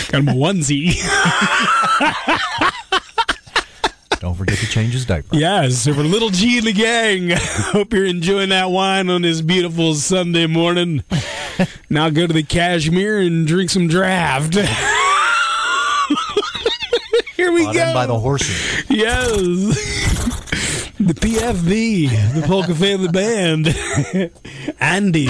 [0.09, 0.95] got him a onesie.
[4.37, 5.35] Don't forget to change his diaper.
[5.35, 7.31] Yes, for little G and the gang.
[7.73, 11.03] Hope you're enjoying that wine on this beautiful Sunday morning.
[11.89, 14.55] now go to the Cashmere and drink some draft.
[17.35, 17.95] Here we Brought go.
[17.95, 18.85] by the horses.
[18.91, 20.33] Yes.
[20.99, 23.69] The PFB, the Polka Family Band.
[24.81, 25.29] Andes.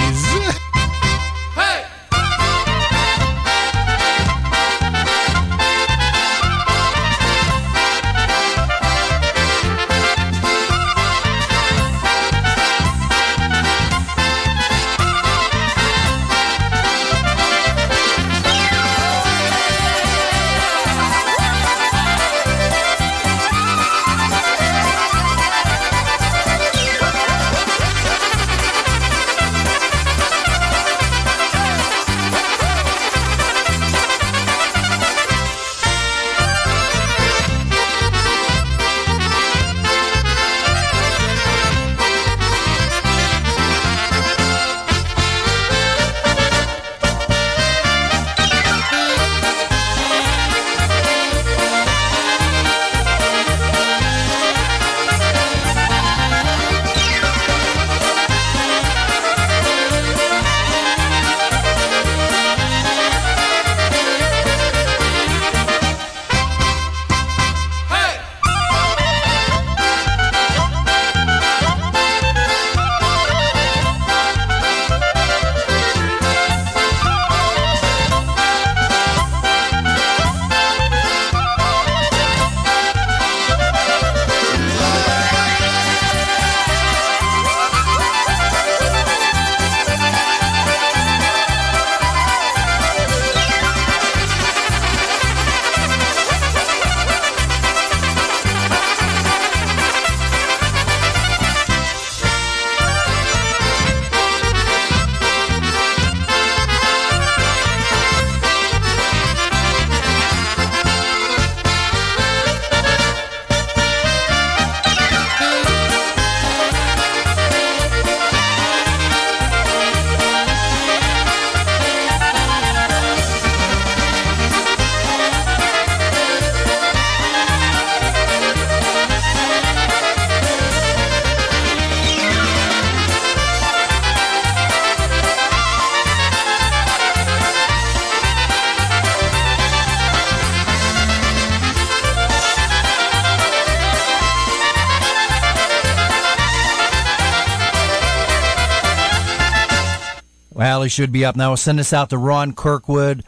[150.87, 151.53] Well, he should be up now.
[151.57, 153.25] Send us out to Ron Kirkwood.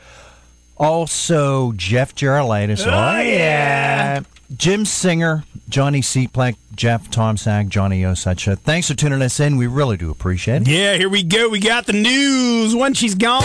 [0.76, 2.86] Also, Jeff Gerolitis.
[2.86, 4.20] Oh, oh yeah.
[4.56, 8.60] Jim Singer, Johnny Seaplack, Jeff Tomsack, Johnny Osach.
[8.60, 9.56] Thanks for tuning us in.
[9.56, 10.68] We really do appreciate it.
[10.68, 11.48] Yeah, here we go.
[11.48, 13.42] We got the news when she's gone.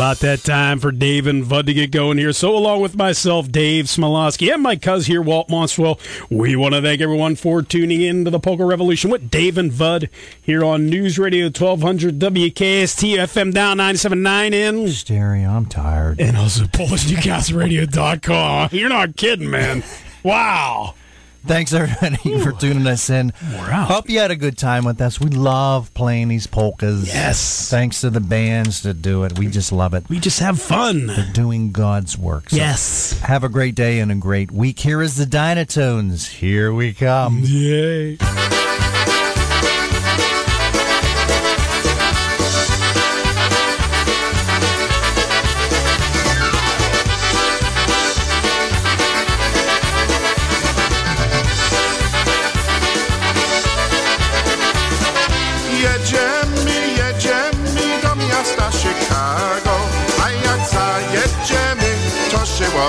[0.00, 2.32] About that time for Dave and Bud to get going here.
[2.32, 6.00] So, along with myself, Dave Smialowski, and my cuz here, Walt Monstwil,
[6.30, 9.76] we want to thank everyone for tuning in to the Polka Revolution with Dave and
[9.76, 10.08] Bud
[10.40, 16.18] here on News Radio 1200 WKST FM down 97.9 in Stereo, I'm tired.
[16.18, 18.70] and also PolishNewcastleRadio.com.
[18.72, 19.84] You're not kidding, man.
[20.22, 20.94] Wow.
[21.46, 23.32] Thanks everybody for tuning us in.
[23.52, 23.88] We're out.
[23.88, 25.20] Hope you had a good time with us.
[25.20, 27.06] We love playing these polkas.
[27.08, 27.70] Yes.
[27.70, 29.38] Thanks to the bands that do it.
[29.38, 30.08] We just love it.
[30.08, 31.06] We just have fun.
[31.06, 32.50] They're doing God's work.
[32.50, 33.18] So Yes.
[33.20, 34.78] Have a great day and a great week.
[34.80, 36.28] Here is the Dynatones.
[36.28, 37.40] Here we come.
[37.42, 38.18] Yay.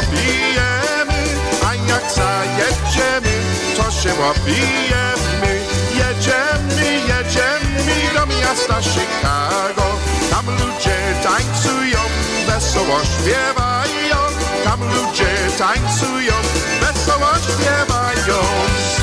[0.01, 1.23] Łapijemy
[1.65, 3.35] A jak zajedziemy,
[3.77, 5.61] to się łapijemy.
[5.95, 9.83] Jedziemy, jedziemy do miasta Chicago.
[10.29, 11.99] Tam ludzie tańcują,
[12.47, 14.17] wesoło śpiewają.
[14.63, 16.33] Tam ludzie tańcują,
[16.81, 19.00] wesoło śpiewają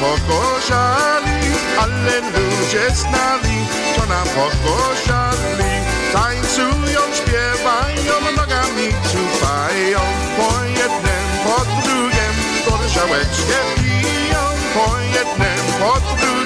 [0.00, 1.40] pokochali,
[1.80, 3.58] ale ludzie znali,
[3.96, 5.72] to nam pokochali.
[6.12, 10.00] Tańcują, śpiewają, nogami tupają,
[10.36, 12.34] po jednym, po drugim,
[12.68, 14.42] gorszałeczkę piją,
[14.74, 16.45] po jednym, po drugim.